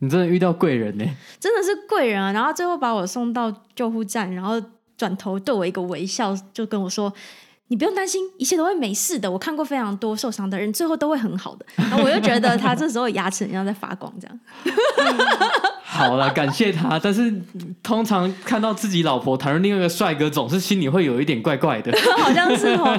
[0.00, 1.04] 你真的遇到贵人呢？
[1.40, 2.32] 真的是贵人啊！
[2.32, 4.60] 然后最后把我送到救护站，然后
[4.96, 7.12] 转头对我一个微笑，就跟我说
[7.68, 9.30] ：“你不用担心，一切都会没事的。
[9.30, 14.38] 我看过非常多受伤的人，最后都会很好的。”然后我就觉得他这时候牙齿像在发光，这样。
[15.82, 16.98] 好了，感谢他。
[16.98, 17.32] 但是
[17.82, 21.92] 通常看到自己老婆谈论另外一个帅哥，总是心里会有一点怪怪的。
[22.18, 22.98] 好像是哦。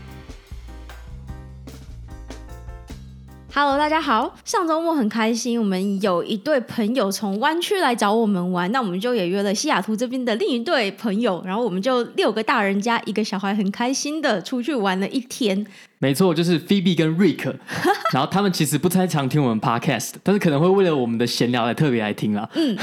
[3.53, 4.33] ！Hello，大家好。
[4.45, 15.67] 上周末很开心，我们有一对朋友从湾区来找我们玩，那我们就也约了西雅图这边的另一对朋友，然后我们就六个大人加一个小孩，很开心的出去玩了一天。
[16.01, 17.45] 没错，就是 Phoebe 跟 Rick，
[18.11, 22.49] 然后他们其实不太常听我们 Podcast，但是可能会为了我们的闲聊来特别来听啦。
[22.55, 22.75] 嗯，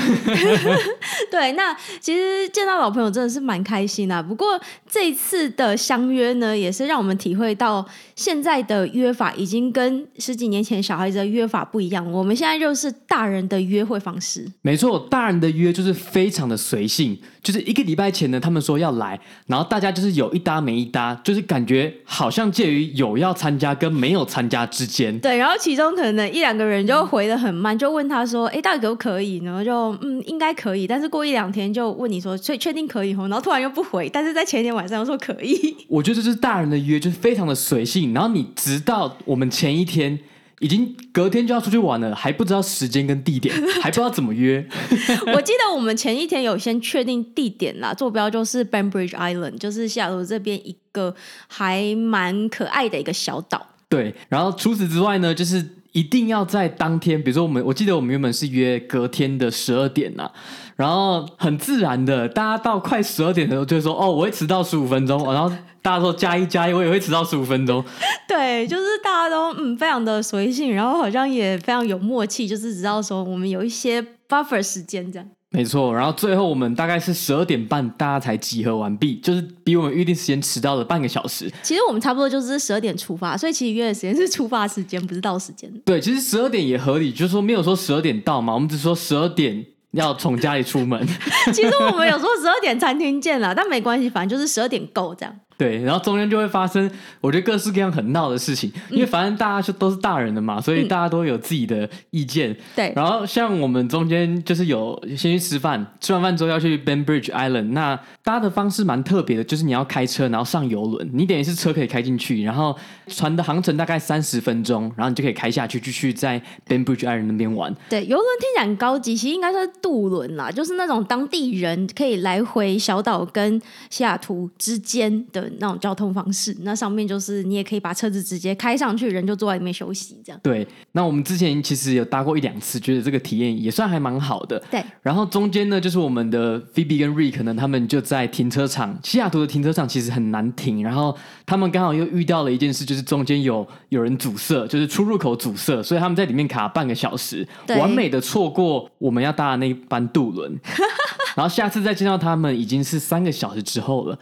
[1.29, 4.23] 对，那其实见到老朋友真的是蛮开心的。
[4.23, 4.57] 不过
[4.89, 12.09] 这一次的相约呢，也是让我们体会到现在的约法已经跟十几年前小孩子的约法不一样。
[12.13, 14.47] 我们现在就是大人的约会方式。
[14.63, 23.08] 没错，大人的约就是非常的随性，就是一个礼拜前呢，他们说要来，然后大家就是有一搭没一搭，就是感觉好像介于有。
[23.09, 35.77] 有要参加跟没有参加之间，对，然后其中可能一两个人就回的很慢，就问他说：“哎，到底可不可以？”然后就嗯，应该可以，但是过一两天就问你说：“所以确定可以？”然后突然又不回，但是在前一天晚上又说可以。
[35.89, 38.13] 我觉得这是大人的约，就是非常的随性。
[38.13, 40.19] 然后你直到我们前一天
[40.61, 44.67] 已经隔天就要出去玩了，还不知道时间跟地点， 还不知道怎么约。
[45.35, 50.77] 我记得我们前一天有先确定地点啦，坐标就是 Bainbridge Island，就是西雅图这边一。
[50.91, 51.15] 个
[51.47, 54.13] 还蛮可爱的一个小岛，对。
[54.29, 60.31] 然后除此之外呢，就是一定要在当天，比如说我们，我记得我们原本是约隔天的十二点呐，
[60.77, 65.51] 然后很自然的，大家到快十二点的时候就会说，哦，我会迟到十五分钟，然后
[65.81, 67.85] 大家说加一加一，我也会迟到十五分钟。
[68.29, 75.29] 对，就是大家都嗯非常的随性，然后好像也非常有默契，就是知道说我们有一些 buffer 时间这样。
[75.51, 81.51] 没错，然后最后我们大概是十二点半，大家才集合完毕，就是比我们预定时间迟到了半个小时。
[81.63, 85.73] 其实我们差不多就是十二点出发，所以其实约的时间是出发时间，不是到时间。
[85.87, 91.07] 对，其实十二点也合理，就是说没有说十二点到嘛，我们只说十二点要从家里出门。
[91.55, 95.35] 其实我们有说十二点餐厅见了，但没关系，反正就是十二点够这样。
[95.59, 96.89] 对，然后中间就会发生，
[97.21, 102.57] 我觉得各式各样很闹的事情，因为反正大家就都是大人的嘛，所以大家都有自己的意见。
[102.77, 117.75] 对、嗯，然后像我们中间就是有先去吃饭，吃完饭之后要去 Bainbridge Island，那搭的方式蛮特别的，就是你要开车，然后上游轮，你等于是车可以开进去，然后船的航程大概三十分钟，然后你就可以开下去，继续在 Bainbridge Island 那边玩。
[117.89, 125.48] 对，游轮听起来很高级，其实应该是渡轮啦，就是那种当地人可以来回小岛跟西雅图之间的。
[125.59, 130.41] 那种交通方式，那上面就是你也可以把车子直接开上去，人就坐在里面休息，这样。
[130.43, 134.59] 对，那我们之前其实有搭过一两次，觉得这个体验也算还蛮好的。
[134.71, 141.17] 对，然后中间呢，就是我们的 Phoebe 跟 Rick 呢，他们就在停车场，西雅图的停车场其实很难停，然后
[141.47, 150.59] 他们刚好又遇到了一件事，就是中间有有人阻塞，就是出入口阻塞，所以他们在里面卡半个小时，完美的错过我们要搭的那一班渡轮。
[151.37, 154.19] 然后下次再见到他们，已经是三个小时之后了。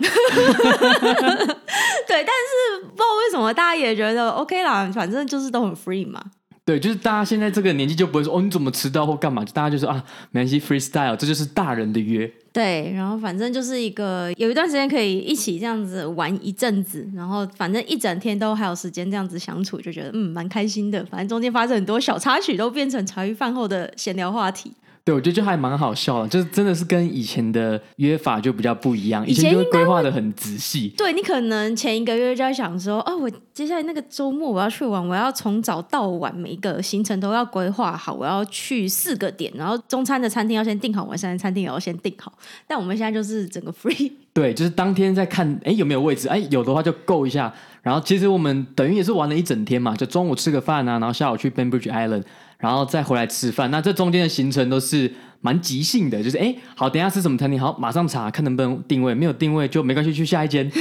[2.07, 6.23] 对，但是不知道为什么大家也觉得 OK 啦，反正就是都很 free 嘛。
[6.65, 12.29] 对，就是大家现在这个年纪就不会说哦，你怎么迟到或干嘛，就大家就说啊，没关系，freestyle，这就是大人的约。
[12.53, 21.05] 对，然后反正就是一个有一段时间可以一起这样子玩一阵子，然后反正一整天都还有时间这样子相处，就觉得嗯蛮开心的。
[21.05, 24.73] 反正中间发生很多小插曲，都变成茶余饭后的闲聊话题。
[25.07, 30.93] 对，我觉得就还蛮好笑的，就是真的是跟以前的约法就比较不一样，以前就会规划的很仔细。
[30.99, 42.33] 对，你可能前一个月就在想说，哦，我接下来那个周末我要去玩，我要从早到晚每一个行程都要规划好，我要去四个点，然后中餐的餐厅要先订好，晚餐的餐厅也要先订好。
[42.67, 44.11] 但我们现在就是整个 free。
[44.35, 46.27] 对，就是当天在看，哎，有没有位置？
[46.27, 47.55] 哎，有的话就够一下。
[47.81, 52.25] 然后其实我们等于也是玩了一整天嘛，就中午吃个饭啊，然后下午去 Bainbridge Island。
[52.59, 60.67] 然后再回来吃饭，那这中间的行程都是蛮即兴的，就是哎，好，等一下吃什么餐厅，好，马上查看能不能定位，没有定位就没关系，去下一间。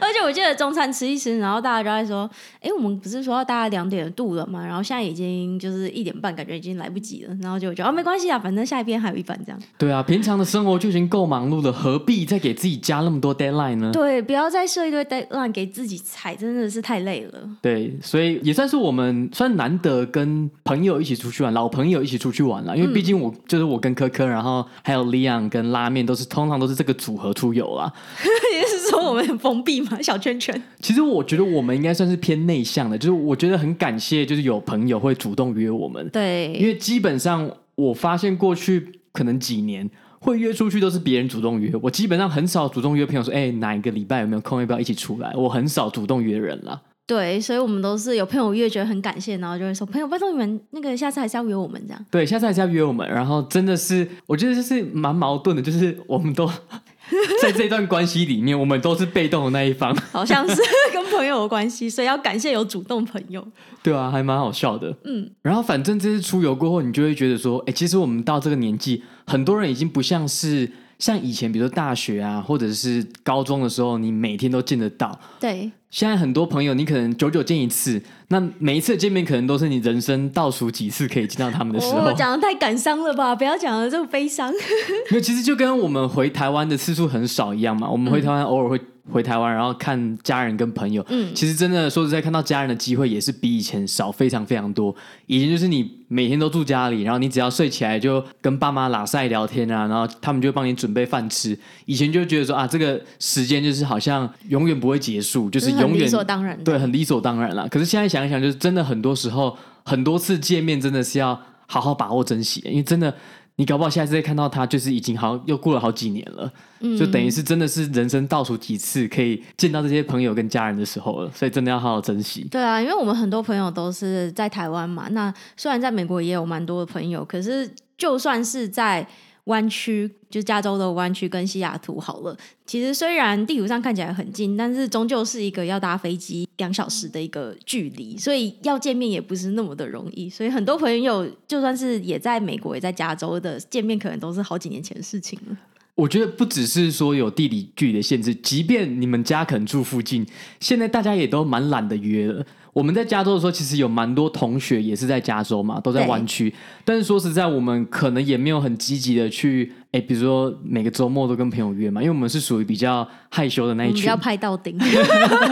[0.00, 2.30] 而且我记得中餐吃一吃，然后大家就在说，
[2.60, 9.60] 哎，我们不是说要大概两点的度了嘛，然后现在已经就是一点半，感觉已经来不及了，然后就觉得哦，没关系啊，反正下一边还有一班这样。
[9.78, 13.90] 对啊，平常的生活就已经够忙碌了，何必再给自己加那么多 deadline 呢？
[13.92, 17.40] 对，不要再设一堆 deadline 给自己踩，真的是太累了。
[17.60, 27.92] 对，所以也算是我们算难得跟朋友一起出去玩，老朋友一起出去玩了，因为毕竟我、嗯、就是我跟科科，然后还有 Leon 跟拉面都是通常都是这个组合出游啦。
[28.54, 30.62] 也是说我们很封闭嘛，小圈圈。
[30.78, 36.08] 其实我觉得我们应该算是偏内向的，就是我觉得很感谢，就是有朋友会主动约我们。
[36.10, 45.32] 对，因为基本上我发现过去可能几年会约出去都是别人主动约，我基本上很少主动约朋友说，哎，哪一个礼拜有没有空，要不要一起出来？
[45.34, 46.80] 我很少主动约人了。
[47.10, 53.04] 对，所以我们都是有朋友越，觉得很感谢，然后就会说：“朋友，拜托你们那个下次还是要约我们这样。”对，下次还是要约我们。
[53.10, 56.46] 然后真的是，我觉得就是蛮矛盾的，就是我们都
[57.42, 60.62] 在这段关系里面，我们都是被动的那一方， 好像是
[60.92, 63.44] 跟朋友有关系，所以要感谢有主动朋友。
[63.82, 64.96] 对啊，还蛮好笑的。
[65.02, 70.70] 嗯，然后反正这次出游过后，你就会觉得说：“哎，其实我们到这个年纪，很多人已经不像是。”
[71.00, 75.18] 像以前，比如说大学啊，或者是高中的时候，你每天都见得到。
[75.40, 75.72] 对。
[75.90, 82.02] 现在很多朋友，你可能久久见一次，那每一次见面，可能都是你人生倒数几次可以见到他们的时候。
[82.02, 83.34] 我讲的太感伤了吧？
[83.34, 84.52] 不要讲的这么悲伤。
[85.10, 87.90] 没有，其实就跟我们回台湾的次数很少一样嘛。
[87.90, 88.80] 我们回台湾偶尔会。
[89.10, 94.94] 嗯回台湾，然后看家人跟朋友，嗯，其实真的说实在，看到家人的机会也是比以前少非常非常多。
[95.26, 101.58] 以前就是你每天都住家里，然后你只要睡起来就跟爸妈拉赛聊天啊，然后他们就帮你准备饭吃。
[101.86, 107.68] 以前就觉得说啊，这个时间就是好像永远不会结束，就是永远理所当然，对，很理所当然了。
[107.68, 113.12] 可是现在想一想，就是真的很多时候很多次见面真的是要好好把握珍惜，因为真的。
[113.60, 122.48] 你搞不好下次再看到他，就是已经好又过了好几年了，嗯，就等于是真的是人生倒数几次可以见到这些朋友跟家人的时候了，所以真的要好好珍惜。
[122.50, 129.06] 对啊，因为我们很多朋友都是在台湾嘛，那虽然在美国也有蛮多的朋友，可是就算是在。
[129.44, 140.28] 湾区就加州的湾区跟西雅图好了，其实虽然地图上看起来很近，但是终究是一个要搭飞机两小时的一个距离，所以要见面也不是那么的容易。
[140.28, 145.56] 所以很多朋友就算是也在美国也在加州的见面，可能都是好几年前的事情了。
[145.96, 150.26] 我觉得不只是说有地理距离的限制，即便你们家可能住附近，
[150.58, 152.46] 现在大家也都蛮懒得约了。
[152.72, 156.52] 我们在加州的时候，其实有蛮多同学也是在加州嘛，都在湾区。
[156.84, 164.78] 但是说实在，我们可能也没有很积极的去，哎，比如说每个周末都跟朋友约嘛，因为我们是属于比较害羞的那一群，比较拍到顶。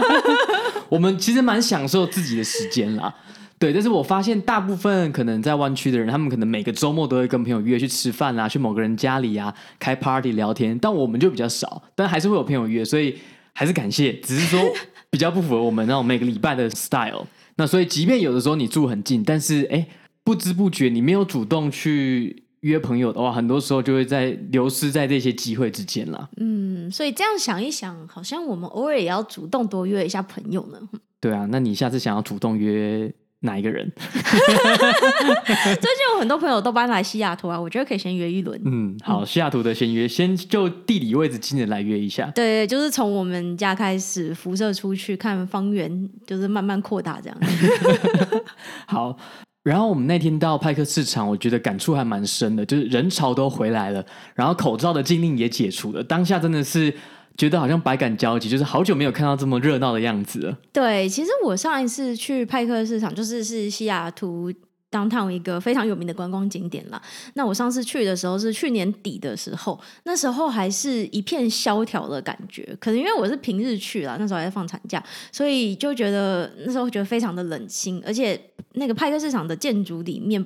[0.87, 3.13] 我们其实蛮享受自己的时间啦，
[3.59, 3.73] 对。
[3.73, 13.17] 但是我发现大部分可能在湾区的人，他们可能每个周末都会跟朋友约去吃饭啊，去某个人家里啊开 party 聊天，但我们就比较少，但还是会有朋友约，所以
[13.53, 14.61] 还是感谢，只是说。
[15.11, 17.25] 比较不符合我们那种每个礼拜的 style，
[17.55, 19.87] 那所以即便有的时候你住很近，但是哎，
[20.23, 26.29] 不知不觉你没有主动去约朋友的话，很多时候就会在流失在这些机会之间啦。
[26.37, 30.79] 嗯，所以这样想一想，好像我们偶尔也要主动多约一下朋友呢。
[31.19, 33.11] 对啊，那你下次想要主动约？
[33.41, 33.89] 哪一个人？
[33.95, 38.59] 最近有很多朋友都搬来西雅图啊，我觉得可以先约一轮。
[38.65, 42.29] 嗯，好，西雅图的先约，先就地理位置近的来约一下。
[42.35, 47.37] 对，就是从我们家开始辐射出去，看方圆，就是慢慢扩大这样。
[48.87, 49.17] 好，
[49.63, 54.05] 然后我们那天到派克市场，我觉得感触还蛮深的，就是人潮都回来了，
[54.35, 56.93] 然后口罩的禁令也解除了，当下真的是。
[57.37, 60.57] 觉得好像百感交集，就是好久没有看到这么热闹的样子了。
[60.73, 64.51] 对，其实我上一次去派克市场，就是是西雅图
[64.91, 67.01] downtown 一个非常有名的观光景点啦。
[67.35, 72.75] 那我上次去的时候是去年底的时候，那时候还是一片萧条的感觉。
[72.79, 78.01] 可能因为我是平日去啦，那时候还在放产假，所以就觉得那时候觉得非常的冷清。
[78.05, 78.39] 而且
[78.73, 80.43] 那个派克市场的建筑里面，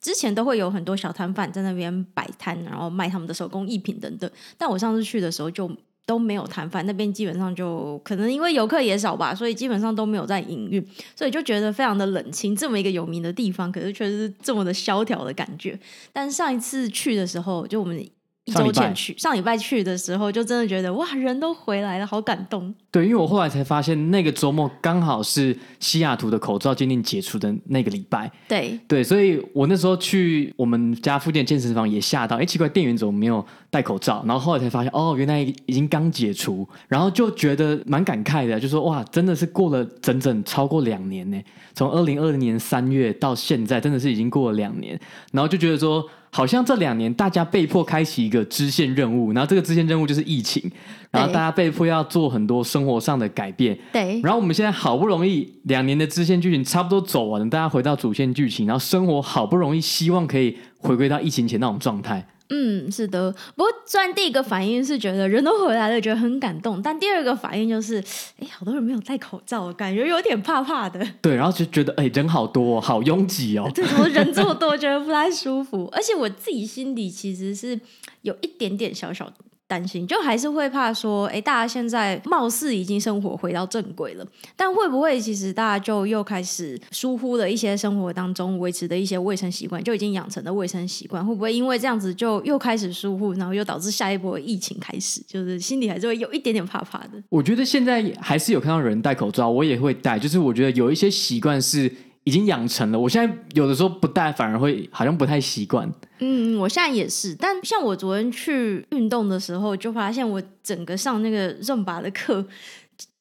[0.00, 4.30] 之前都会有很多小摊贩在那边摆摊，然后卖他们的手工艺品等等。
[4.56, 5.70] 但我上次去的时候就。
[6.04, 12.54] 都没有摊贩，那边基本上就可能因为游客也少吧，所以基本上都没有在营运，所以就觉得非常的冷清。
[12.54, 15.78] 这么一个有名的地方，可是确实是这么的萧条的感觉。
[16.12, 18.04] 但上一次去的时候，就我们。
[18.44, 22.74] 一周前去，上礼拜去的时候，就真的觉得哇，人都回来了，好感动。
[22.90, 28.28] 对，因为我后来才发现，那个周末刚好是西雅图的口罩禁令解除的那个礼拜。
[28.48, 34.24] 对对，所以我那时候去我们家附近的健身房也吓到，哎，奇怪，店员怎么没有戴口罩？
[34.26, 41.40] 然后后来才发现，哦，原来已经刚解除，然后就觉得蛮感慨的，就说哇，真的是过了整整超过两年呢，
[41.74, 44.98] 从二零二零年三月到现在，真的是已经过了两年，
[45.30, 46.04] 然后就觉得说。
[46.34, 50.62] 好像这两年大家被迫开启一个支线任务，然后这个支线任务就是疫情，
[51.10, 53.78] 然后大家被迫要做很多生活上的改变。
[53.92, 54.18] 对。
[54.22, 62.26] 然后我们现在好不容易两年的支线剧情差不多走完了，大家回到主线剧情，然后生活好不容易希望可以回归到疫情前那种状态。
[62.54, 63.32] 嗯，是的。
[63.56, 67.96] 不过，虽然第一个反应是觉得人都回来了，觉得很感动，但第二个反应就是，
[68.38, 71.02] 哎，好多人没有戴口罩，感觉有点怕怕的。
[71.22, 73.66] 对，然后就觉得，哎，人好多，好拥挤哦。
[73.74, 75.88] 对怎么人这么多，觉得不太舒服。
[75.92, 77.80] 而且我自己心里其实是
[78.20, 79.36] 有一点点小小的。
[79.72, 95.22] 担心就还是会怕说，哎，大家现在貌似已经生活回到正轨了，但会不会其实大家就又开始疏忽了一些生活当中维持的一些卫生习惯，就已经养成的卫生习惯，会不会因为这样子就又开始疏忽，然后又导致下一波疫情开始？
[95.26, 97.22] 就是心里还是会有一点点怕怕的。
[97.30, 101.90] 我觉得现在还是有看到人戴口罩，我也会戴，就是我觉得有一些习惯是。
[102.24, 105.92] 已经养成了，我现在有的时候不戴，反而会好像不太习惯。
[106.24, 112.46] 嗯，我现在也是，但像我昨天去运动的时候，就发现我整个上那个认拔的课，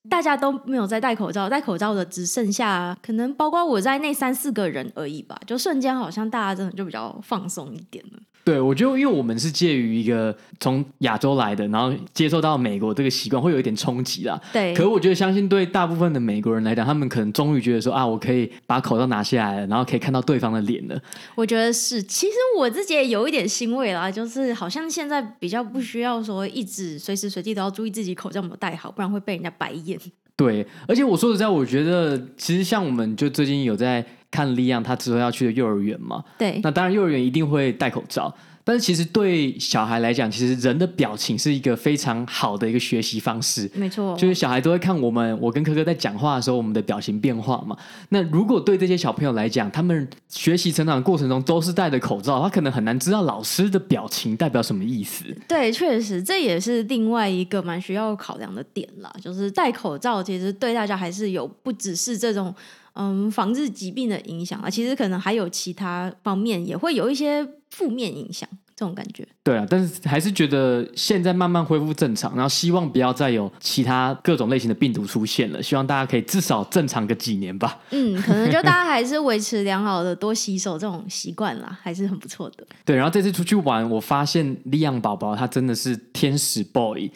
[0.07, 8.19] 大家都没有在戴口罩，戴口罩的只剩下可能包括我在内三四个人而已吧，就瞬间好像大家真的就比较放松一点了。
[8.43, 14.41] 对，我觉得，因为我们是介于一个从亚洲来的，然后接受到美国这个习惯，会有一点冲击啦。
[14.51, 14.73] 对。
[14.73, 20.99] 可是我觉得，相信对大部分的美国人来讲，他们可能终于觉得说啊，我可以把口罩拿下来了，然后可以看到对方的脸了。
[21.35, 29.99] 我觉得是，其实我自己也有一点欣慰啦，就是好像现在比较不需要说一直随时随地都要注意自己口罩有没有戴好，不然会被人家白眼。
[30.35, 34.03] 对，而且我说实在，我觉得其实像我们就最近有在。
[34.31, 36.23] 看利昂他之后要去的幼儿园嘛？
[36.39, 38.33] 对，那当然幼儿园一定会戴口罩。
[38.63, 43.67] 但是其实对小孩来讲，其实人的表情是一个非常好的一个学习方式。
[43.73, 47.75] 没错，就是小孩都会看我们，我跟科科在讲话的时候，我们的表情变化嘛。
[48.09, 55.25] 那如果对这些小朋友来讲，他们学习成长的过程中都是戴着口罩，他可能很难知道老师的表情代表什么意思。
[55.47, 59.11] 对，确实这也是另外一个蛮需要考量的点啦。
[59.19, 62.53] 就是戴口罩，其实对大家还是有不只是这种。
[62.93, 68.47] 嗯，防治疾病的影响啊，其实可能还有其他方面，也会有一些负面影响。
[68.75, 75.61] 这种感觉，对啊，但是还是觉得现在慢慢恢复正常，然后希望不要再有其他各种类型的病毒出现了。
[75.61, 77.79] 希望大家可以至少正常个几年吧。
[77.91, 82.65] 嗯，可能就大家还是维持良好的多洗手这种习惯啦，还是很不错的。
[82.83, 87.09] 对，然后这次出去玩，我发现利昂宝宝他真的是天使 boy，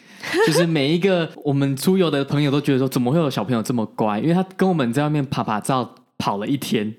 [0.46, 4.20] 就是每一个我们出游的朋友都觉得说，怎么会有小朋友这么乖？
[4.20, 6.94] 因为他跟我们在外面爬爬照跑了一天。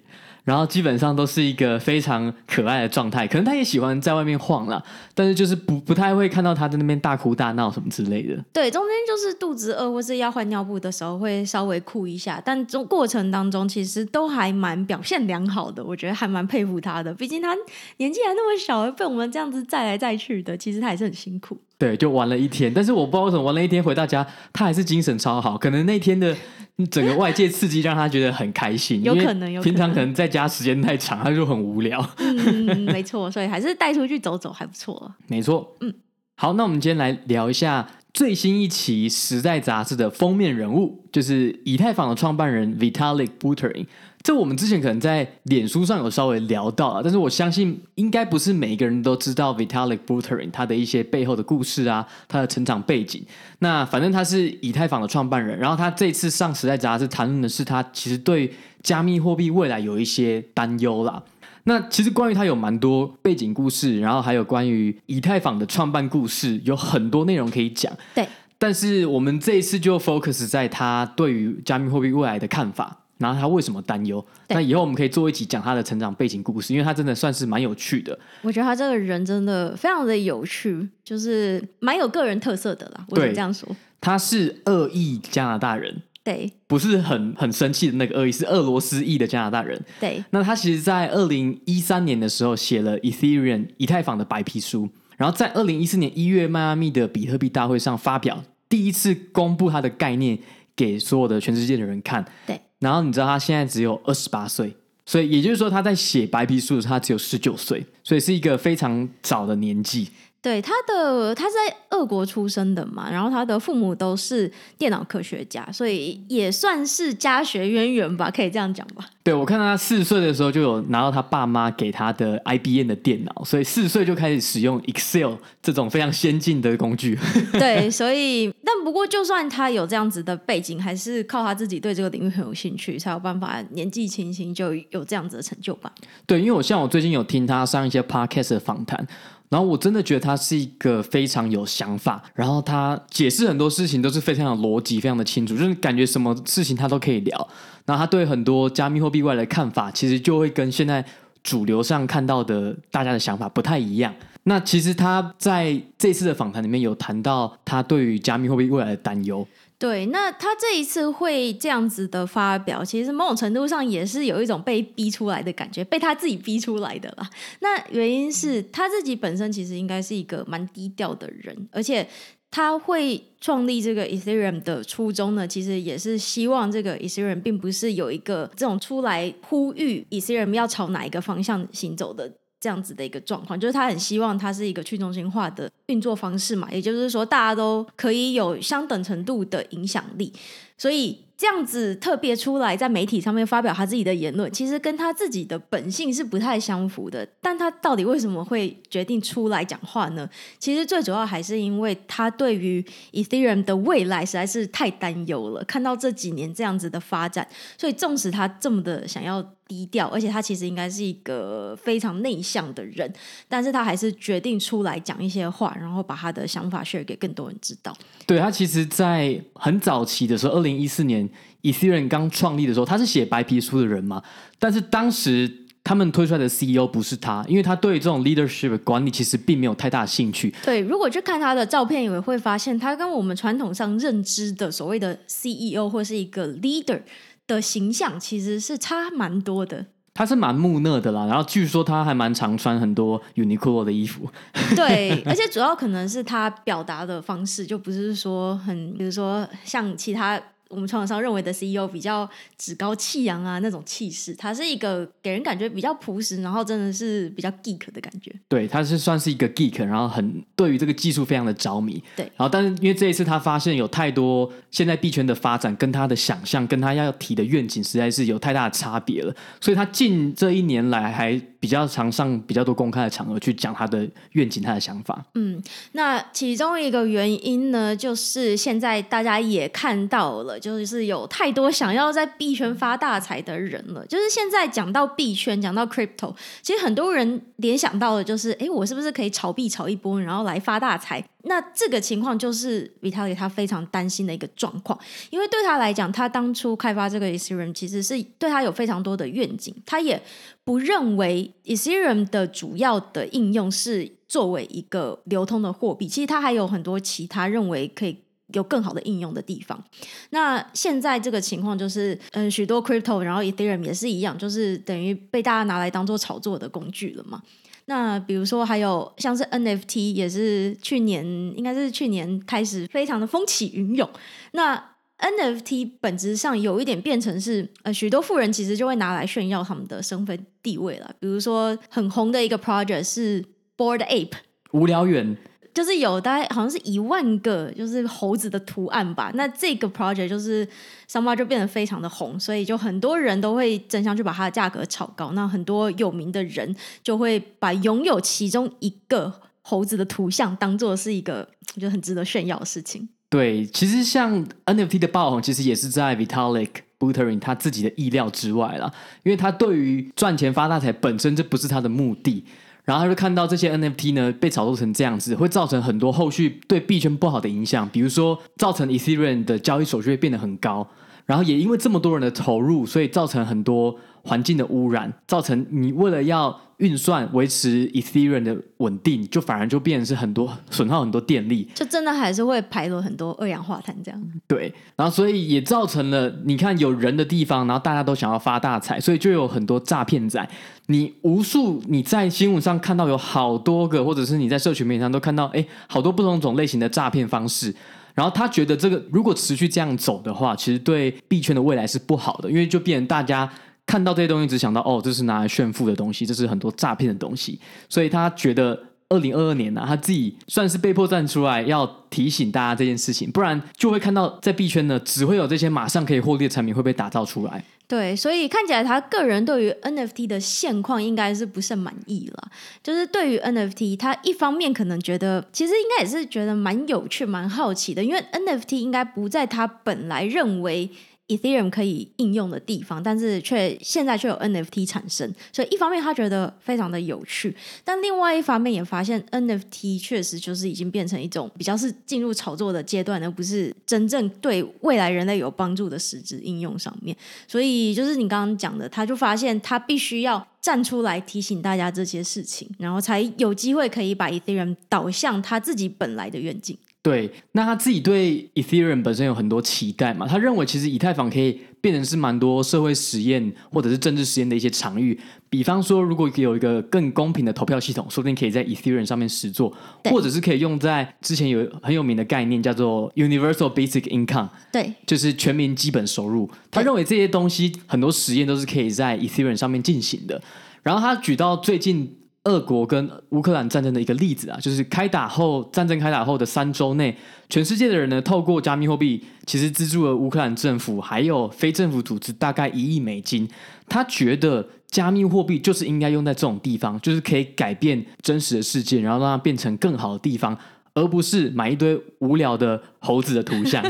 [0.47, 4.81] 然后基本上都是一个非常可爱的状态，可能他也喜欢在外面晃啦，
[5.12, 8.41] 但是就是不不太会看到他在那边大哭大闹什么之类的。
[8.53, 17.53] 对，中间就是肚子饿或是要换尿布的时候会稍微哭一下，但中过程当中其实都还蛮表现良好的，我觉得还蛮佩服他的，毕竟他
[17.97, 21.59] 年纪还那么小，被我们这样子载来载去的，其实他也是很辛苦。
[21.78, 25.59] 对，就玩了一天，但是我不知道为什么玩了一天回到家，他还是精神超好。
[25.59, 26.35] 可能那天的
[26.90, 29.61] 整个外界刺激让他觉得很开心，有可能，有。
[29.62, 32.02] 平常可能在家时间太长，他就很无聊。
[32.18, 35.12] 嗯，没错，所以还是带出去走走还不错。
[35.28, 35.92] 没错，嗯，
[36.37, 43.87] 好，那我们今天来聊一下最新一期《时代》杂志的封面人物，就是以太坊的创办人 Vitalik Buterin。
[44.26, 53.25] 这我们之前可能在脸书上有稍微聊到啊，但是我相信应该不是每一个人都知道 Vitalik Buterin 他的一些背后的故事啊，他的成长背景。
[53.61, 58.52] 那反正他是以太坊的创办人，然后他这次上时代杂志谈论的是他其实对
[58.83, 61.23] 加密货币未来有一些担忧啦。
[61.62, 67.92] 那其实关于他有蛮多背景故事，然后还有关于以太坊的创办故事，有很多内容可以讲。
[68.12, 68.26] 对，
[68.59, 73.04] 但是我们这一次就 focus 在他对于加密货币未来的看法。
[73.18, 74.25] 然后他为什么担忧？
[74.49, 78.18] 那以后我们可以做一集讲他的成长背景故事，因为他真的算是蛮有趣的。
[78.42, 83.06] 我觉得他这个人真的非常的有趣，就是蛮有个人特色的啦。
[83.08, 83.68] 我这样说。
[83.99, 89.82] 他是俄裔加拿大人，对，不是很很生气的那个俄裔，是俄罗斯裔的加拿大人。
[89.99, 90.23] 对。
[90.30, 100.38] 那他其实，在二零一三年的时候写了 Ethereum 以太坊的白皮书，然后在二零一四年一月迈阿密的比特币大会上发表，第一次公布他的概念
[100.76, 102.25] 给所有的全世界的人看。
[102.46, 102.61] 对。
[102.80, 110.09] 然后你知道他现在只有二十八岁，所以也就是说他在写白皮书的时候他只有十九岁，所以是一个非常早的年纪。
[110.47, 114.49] 对，他的他是在俄国出生的嘛，然后他的父母都是
[114.79, 119.05] 电脑科学家，所以也算是家学渊源吧，可以这样讲吧。
[119.25, 127.19] 对，我看到他四岁的时候就有拿到他爸妈给他的 IBM 的电脑，所以四岁就开始使用 Excel 这种非常先进的工具。
[127.55, 135.91] 对， 所以但不过就算他有这样子的背景，还是靠他自己对这个领域很有兴趣，才有办法年纪轻轻就有这样子的成就吧。
[136.25, 139.05] 对，因为我像我最近有听他上一些 Podcast 的访谈。
[139.49, 147.49] 然后我真的觉得他是一个非常有想法，然后他解释很多事情都是非常有逻辑、非常的清楚，就是感觉什么事情他都可以聊。
[147.85, 151.05] 然后他对很多加密货币未来的看法，其实就会跟现在
[151.45, 154.12] 主流上看到的大家的想法不太一样。
[154.43, 159.47] 那其实他在这次的访谈里面有谈到他对于加密货币未来的担忧。
[159.78, 167.28] 对，那他这一次会这样子的发表，其实某种程度上也是有一种被逼出来的感觉，被他自己逼出来的啦。
[167.61, 172.09] 那原因是他自己本身其实应该是一个蛮低调的人，而且
[172.50, 182.33] 他会创立这个 Ethereum 的初衷呢，其实也是希望这个 Ethereum 并不是有一个这种出来呼吁 Ethereum 要朝哪一个方向行走的。
[182.59, 190.33] 这样子的一个状况，就是他很希望它是一个去中心化的运作方式嘛，也就是说，大家都可以有相等程度的影响力，
[190.78, 191.25] 所以。
[191.38, 197.28] 这样子特别出来在媒体上面发表他自己的言论，其实跟他自己的本性是不太相符的。
[197.42, 200.26] 但他到底为什么会决定出来讲话呢？
[200.59, 205.62] 其实最主要还是因为他对于 Ethereum 的未来实在是太担忧了。
[205.64, 213.12] 看到这几年这样子的发展，所以纵使他这么的想要低调，而且他其实应该是一个非常内向的人，
[213.47, 217.95] 但是他还是决定出来讲一些话，然后把他的想法 share 给更多人知道。
[218.25, 221.28] 对，他其实，在很早期的时候，二零一四年。
[221.62, 224.23] Ethereum 刚创立的时候，他是写白皮书的人嘛？
[224.56, 225.50] 但是当时
[225.82, 230.54] 他们推出来的 CEO 不是他，因为他对这种 leadership 管理其实并没有太大的兴趣。
[230.64, 237.02] 对，如果去看他的照片，也会发现他跟我们传统上认知的所谓的 CEO 或是一个 leader
[237.49, 239.87] 的形象，其实是差蛮多的。
[240.14, 244.30] 他是蛮木讷的啦，然后据说他还蛮常穿很多 Uniqlo 的衣服。
[244.76, 250.40] 对， 而且主要可能是他表达的方式，就不是说很，比如说像其他。
[250.68, 258.35] 我们传统上认为的 CEO 比较趾高气扬啊，那种气势，他是一个给人感觉比较朴实，然后真的是比较 geek 的感觉。
[258.49, 262.02] 对，他是算是一个 geek，然后很对于这个技术非常的着迷。
[262.16, 275.25] 对，然后但是因为这一次他发现有太多现在币圈的发展跟他的想象，跟他要提的愿景实在是有太大的差别了，所以他近这一年来还比较常上比较多公开的场合去讲他的愿景、他的想法。
[275.35, 280.59] 嗯，那其中一个原因呢，就是现在大家也看到了。
[280.59, 284.05] 就是有太多想要在币圈发大财的人了。
[284.07, 291.25] 就是现在讲到币圈，讲到 crypto，其实很多人联想到的就是，哎，我是不是可以炒币炒一波，然后来发大财？
[291.46, 294.98] 那这个情况就是 Vitaly 他非常担心的一个状况，
[295.30, 300.22] 因为对他来讲，他当初开发这个 Ethereum 其实是对他有非常多的愿景，他也
[300.64, 308.18] 不认为 Ethereum 的主要的应用是作为一个流通的货币，其实他还有很多其他认为可以。
[308.54, 309.82] 有更好的应用的地方。
[310.30, 317.42] 那现在这个情况就是，嗯，许多 crypto，然后 Ethereum 也是一样，就是等于被大家拿来当做炒作的工具了嘛。
[317.87, 321.25] 那比如说还有像是 NFT，也是去年
[321.57, 324.09] 应该是去年开始非常的风起云涌。
[324.53, 331.11] 那 NFT 本质上有一点变成是，呃，许多富人其实就会拿来炫耀他们的身份地位了。
[331.18, 333.42] 比如说很红的一个 project 是
[333.77, 334.33] Board Ape，
[334.72, 335.37] 无聊猿。
[335.77, 340.67] 就是有大概好像是一万个就是猴子的图案吧，那这个 project 就是
[341.07, 345.33] 上巴就变得非常的红，所以就很多人都会争相去把它的价格炒高。
[345.33, 351.47] 那很多有名的人就会把拥有其中一个猴子的图像当做是一个
[351.79, 353.07] 就很值得炫耀的事情。
[353.29, 358.91] 对，其实像 NFT 的爆红，其实也是在 Vitalik Buterin 他自己的意料之外啦，
[359.25, 362.47] 因为他对于赚钱发大财本身这不是他的目的。
[362.87, 370.88] 然后他就看到这些 NFT 呢被炒作成这样子，会造成很多后续对币圈不好的影响，比如说造成 Ethereum 的交易手续费变得很高，
[371.27, 384.23] 然后也因为这么多人的投入，所以造成很多环境的污染，造成你为了要运算维持 Ethereum 的稳定，就反而就变成是很多损耗很多电力，就真的还是会排了很多二氧化碳这样。
[384.47, 390.47] 对，然后所以也造成了你看有人的地方，然后大家都想要发大财，所以就有很多诈骗仔。
[390.89, 397.75] 你无数你在新闻上看到有好多个，或者是你在社群媒体上都看到，哎，好多不同种类型的诈骗方式。
[398.15, 403.51] 然后他觉得这个如果持续这样走的话，其实对币圈的未来是不好的，因为就变成大家。
[403.87, 408.77] 看到这些东西，只想到哦，这是拿来炫富的东西，这是很多诈骗的东西，所以他觉得
[409.09, 417.64] 二零二二年呢、他自己算是被迫站出来要提醒大家这件事情，不然就会看到在币圈呢，只会有这些马上可以获利的产品会被打造出来。
[417.87, 422.49] 对，所以看起来他个人对于 NFT 的现况应该是不甚满意了。
[422.83, 430.90] 就是对于 NFT，他一方面可能觉得，其实应该也是觉得蛮有趣、蛮好奇的，因为 NFT 应该不在他本来认为。
[431.29, 447.17] Ethereum 可以应用的地方，但是却现在却有 NFT 产生，所以一方面他觉得非常的有趣，但另外一方面也发现 NFT 确实就是已经变成一种比较是进入炒作的阶段，而不是真正对未来人类有帮助的实质应用上面。
[447.49, 456.79] 所以就是你刚刚讲的，他就发现他必须要站出来提醒大家这些事情，然后才有机会可以把 Ethereum 导向他自己本来的愿景。
[457.07, 460.27] 对，那他自己对 Ethereum 本身有很多期待嘛？
[460.27, 465.16] 他认为其实以太坊可以变成是蛮多社会实验或者是政治实验的一些场域。
[465.49, 469.73] 比方说，如果有一个更公平的投票系统，说不定可以在 Ethereum 上面实做，
[470.07, 476.51] 或者是可以用在之前有很有名的概念叫做 Universal Basic Income，对，就是全民基本收入。
[476.73, 480.42] 他认为这些东西很多实验都是可以在 Ethereum 上面进行的。
[480.83, 482.16] 然后他举到最近。
[482.46, 487.14] 俄国跟乌克兰战争的一个例子啊，就是开打后，战争开打后的三周内，
[487.48, 493.48] 全世界的人呢，透过加密货币，其实资助了乌克兰政府还有非政府组织大概一亿美金。
[493.88, 500.56] 他觉得加密货币就是应该用在这种地方，就是可以改变真实的世界，然后让它变成更好的地方，
[500.94, 503.85] 而不是买一堆无聊的猴子的图像，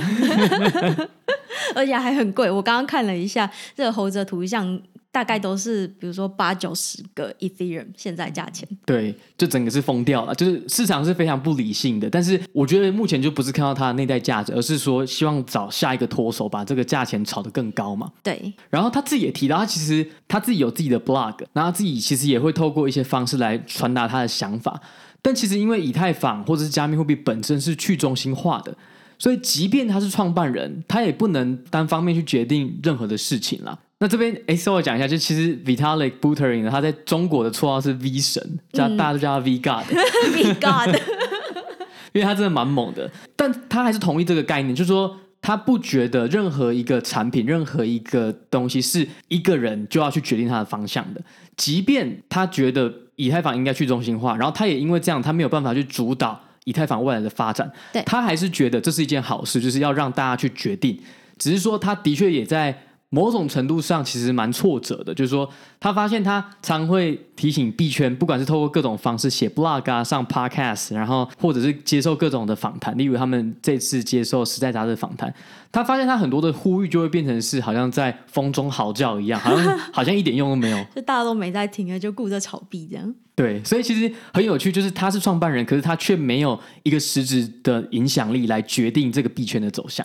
[1.74, 2.50] 而且还很贵。
[2.50, 4.80] 我刚刚看了一下这个猴子的图像。
[5.16, 12.11] 大概都是比如说八九十个 Ethereum 现在价钱，对，就整个是疯掉了，就是市场是非常不理性的。
[12.11, 18.12] 但是我觉得目前就不是看到它的内在价值，而是说希望找下一个脱手，把这个价钱炒得更高嘛。
[18.22, 18.52] 对。
[18.68, 24.79] 然后他自己也提到，他其实他自己有自己的 blog，然后自己其实也会透过一些方式来传达他的想法。
[25.22, 28.76] 但其实因为以太坊或者是加密货币本身是去中心化的，
[29.18, 33.79] 所以即便他是创办人，他也不能单方面去决定任何的事情啦。
[33.98, 41.00] 那这边哎，稍微讲一下，就其实 Vitalik Buterin 呢，他在中国的绰号是 V 神，叫大家都叫他 V God，V God，
[42.12, 43.11] 因为他真的蛮猛的。
[43.35, 51.22] 但他还是同意这个概念，就是说他不觉得任何一个产品、任何一个东西是一个人就要去决定它的方向的。
[51.57, 57.68] 即便他觉得以太坊应该去中心化，然后他也因为这样，他没有办法去主导以太坊未来的发展。
[57.92, 60.96] 对，他还是觉得这是一件好事，就是要让大家去决定。
[61.38, 62.86] 只是说，他的确也在。
[63.10, 75.32] 某种程度上其实蛮挫折的，就是说他发现他常会提醒币圈，不管是透过各种方式写 blog 啊、上 podcast，然后或者是接受各种的访谈，例如他们这次接受《时代》杂志访谈，
[75.70, 83.14] 他发现他很多的呼吁就会变成是好像在风中嚎叫一样，好像 好像一点用都没有，就大家都没在听啊，就顾着炒币这样。
[83.36, 90.04] 对，所以其实很有趣，就是他是创办人，可是他却没有一个实质的影响力来决定这个币圈的走向。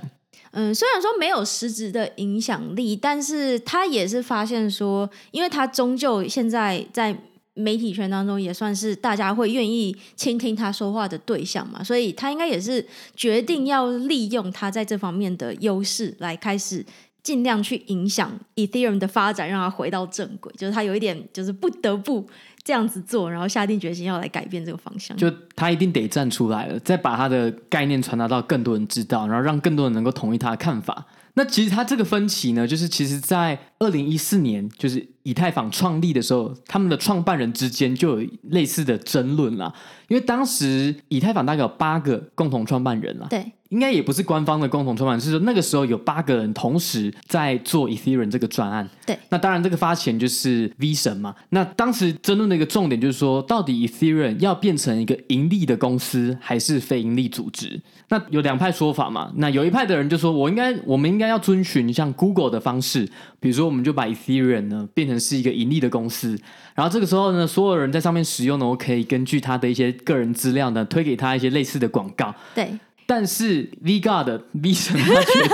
[0.51, 7.17] 嗯，虽然说没有实质的影响力，但是他也是发现说，因为他终究现在在
[7.53, 12.85] 媒体圈当中也算是大家会愿意倾听他说话的对象嘛，所以他应该也是
[13.15, 16.85] 决定要利用他在这方面的优势来开始
[17.23, 22.27] 尽量去影响 Ethereum 的发展，让他回到正轨，就是他有一点就是不得不。
[22.63, 31.06] 这样子做，然后下定决心要来改变这个方向，就他一定得站出来了，再把他的概念传达到更多人知道，然后让更多人能够同意他的看法。
[31.34, 39.74] 那其实他这个分歧呢，就是其实在二零一四年，就是以太坊创立的时候，他们的创办人之间就有类似的争论啦。
[40.10, 43.28] 因为当时以太坊大概有八个共同创办人啦。
[43.30, 43.54] 对。
[43.71, 48.88] 应该也不是官方的共同创办，是说那个时候有八个人同时在做 Ethereum 这个专案。
[49.05, 51.34] 对，那当然这个发起人就是 V 神嘛。
[51.49, 57.81] 那当时争论的一个重点就是说，到底 Ethereum 要变成一个盈利的公司还是非盈利组织？
[58.10, 59.31] 那有两派说法嘛。
[59.38, 66.38] 那有一派的人就说，我应该，我们应该要遵循像 Google 的方式，比如说我们就把 Ethereum 呢变成是一个盈利的公司，
[66.75, 72.36] 然后这个时候呢，所有人在上面使用呢，我可以根据他的一些个人资料呢，推给他一些类似的广告。
[72.53, 72.69] 对。
[73.13, 75.45] 但是 V God V 神他决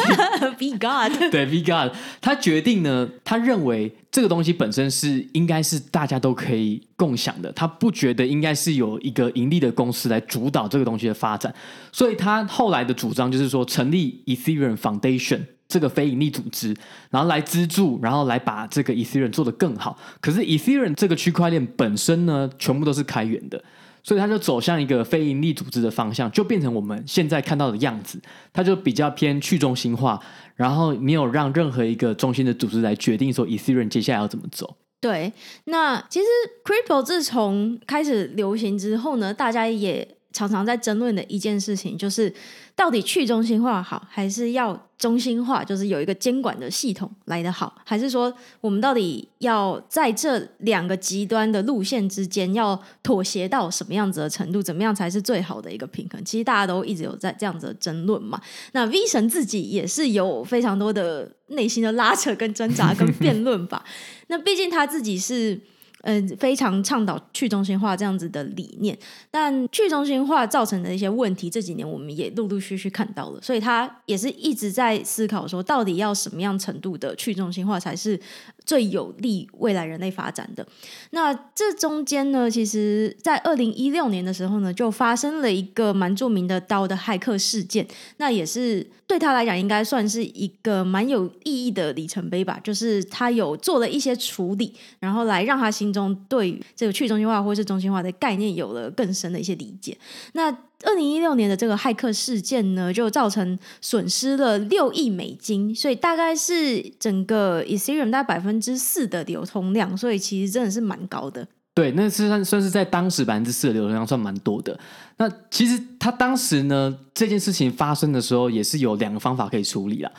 [0.59, 1.91] 定 V God 对 V God
[2.21, 11.51] 他决定呢，他认为这个东西本身是应该是大家都可以共享的，他不觉得应该是有一个盈利的公司来主导这个东西的发展，
[11.91, 16.75] 所以他后来的主张就是说成立 Ethereum Foundation 这个非盈利组织，
[17.09, 19.97] 然后来资助，然后来把这个 Ethereum 做得更好。
[20.21, 23.63] 可是 Ethereum 这个区块链本身呢，全部都是开源的。
[24.07, 28.17] 所以它就走向一个非营利组织的方向，就变成我们现在看到的样子。
[28.53, 30.17] 它就比较偏去中心化，
[30.55, 34.77] 然后没有让任何一个中心的组织来决定说 Ethereum 接下来要怎么走。
[35.01, 35.33] 对，
[35.65, 36.25] 那其实
[36.63, 42.31] Crypto 自从开始流行之后呢，大家也常常在争论的一件事情就是。
[42.77, 45.63] 到底去中心化好，还是要中心化？
[45.63, 54.61] 就是有一个监管的系统来的好，还是说我们到底要在这两个极端的路线之间要妥协到什么样子的程度？
[54.61, 56.23] 怎么样才是最好的一个平衡？
[56.23, 58.39] 其实大家都一直有在这样子的争论嘛。
[58.73, 63.83] 那 V 神自己也是有非常多的内心的拉扯、跟挣扎、跟辩论吧。
[64.27, 65.59] 那毕竟他自己是。
[66.01, 68.97] 嗯，非常倡导去中心化这样子的理念，
[69.31, 78.19] 但去中心化造成的一些问题，这几年我们也陆陆续续看到了，所以他也是一直在思考说，到底要什么样程度的去中心化才是
[78.67, 80.63] 最有利未来人类发展的。
[81.09, 96.15] 那这中间呢，其实在二零一六年的时候呢，就发生了一个蛮著名的刀的骇客事件，那也是对他来讲应该算是一个蛮有意义的里程碑吧，就是他有做了一些处理，然后来让他心中。
[96.27, 99.97] 对这个去中心化或是中心化的概念有了更深的一些理解。
[100.33, 100.51] 那
[100.85, 111.47] 二零一六年的这个骇客事件呢，就造成损失了六亿美金，所以大概是整个 Ethereum 大概百分之四的流通量，所以其实真的是蛮高的。
[111.73, 114.79] 对，那是算算是在当时百分之四的流通量算蛮多的。
[115.17, 120.11] 那其实他当时呢，这件事情发生的时候，也是有两个方法可以处理啦。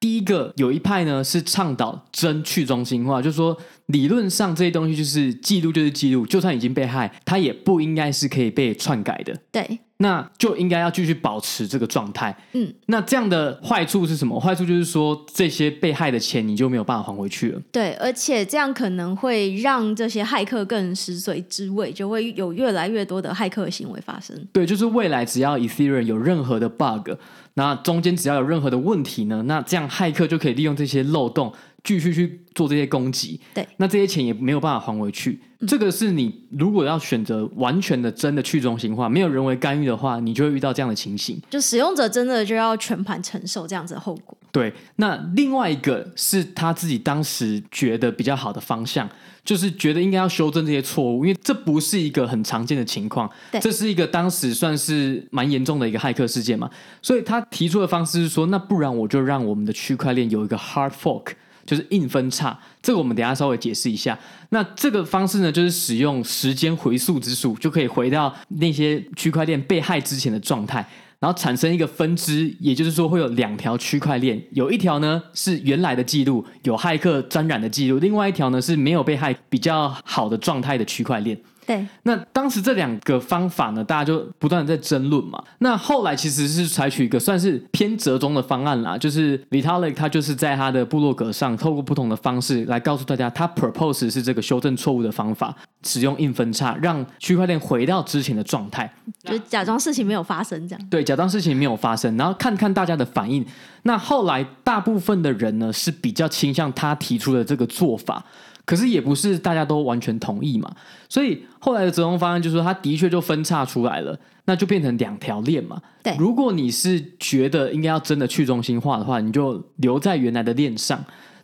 [0.00, 9.36] 第一个有一派呢是倡导真去中心化，就是说理论上这些东西就是记录就是记录，就算已经被害，它也不应该是可以被篡改的。
[9.50, 9.78] 对。
[10.04, 12.36] 那就应该要继续保持这个状态。
[12.52, 14.38] 嗯，那这样的坏处是什么？
[14.38, 17.62] 坏处就是说，这些被害的钱你就没有办法还回去了。
[17.72, 24.38] 对，而且这样可能会让这些骇客更食髓知味，就会有越来越多的骇客行为发生。
[24.52, 27.12] 对，就是未来只要 Ethereum 有任何的 bug，
[27.54, 31.50] 那中间只要有任何的问题呢，那这样骇客就可以利用这些漏洞。
[31.84, 35.38] 继续去做这些攻击，对，那这些钱也没有办法还回去。
[35.60, 41.38] 嗯、这个是你如果要选择完全的真的去中心化，没有人为干预的话，你就会遇到这样的情形。
[41.50, 44.36] 就使用者真的就要全盘承受这样子的后果。
[44.50, 49.06] 对，那另外一个是他自己当时觉得比较好的方向，
[49.44, 53.28] 就是觉得应该要修正这些错误，因为这不是一个很常见的情况。
[53.52, 56.70] 对，这是一个当时算是蛮严重的一个骇客事件嘛，
[57.02, 61.32] 所以他提出的方式是说，那不然我就让我们的区块链有一个 hard fork。
[61.66, 64.18] 就是硬分叉，这个我们等下稍微解释一下。
[64.50, 70.86] 那这个方式呢，就是使用时间回溯之术，就可以回到那些区块链被害之前的状态，
[71.18, 81.38] 然后产生一个分支，也就是说会有两条区块链，有一条呢是原来的记录，有骇客沾染的记录，另外一条呢是没有被害、比较好的状态的区块链。
[81.66, 85.42] 对，那当时这两个方法呢，大家就不断的在争论嘛。
[85.58, 100.88] 那后来其实是采取一个算是偏折中的方案啦，就是 Vitalik 他就是在他的部落格上，透过不同的方式来告诉大家，他 propose 是这个修正错误的方法，使用硬分叉，让区块链回到之前的状态，就假装事情没有发生这样。
[100.90, 103.44] 对，假装事情没有发生，然后看看大家的反应。
[103.84, 108.24] 那后来大部分的人呢是比较倾向他提出的这个做法。
[108.66, 110.74] 可是也不是大家都完全同意嘛，
[111.08, 115.80] 所以后来的折中方案就是说，它的确就分叉出来了，那就变成两条链嘛。
[116.02, 120.98] 对，如果你是觉得应该要真的去中心化的话，你就留在原来的链上；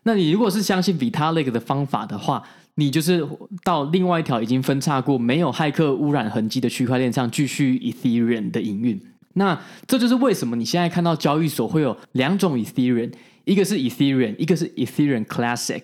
[0.05, 2.43] 那你如果是相信 Vitalik 的方法的话，
[2.77, 3.27] 你就是
[3.63, 8.99] 到另外一条已经分叉过、没有骇客污染痕迹的区块链上继续 Ethereum 的营运。
[9.35, 13.13] 那这就是为什么你现在看到交易所会有两种 Ethereum，
[13.45, 15.83] 一个是 Ethereum，一个是 Ethereum Classic。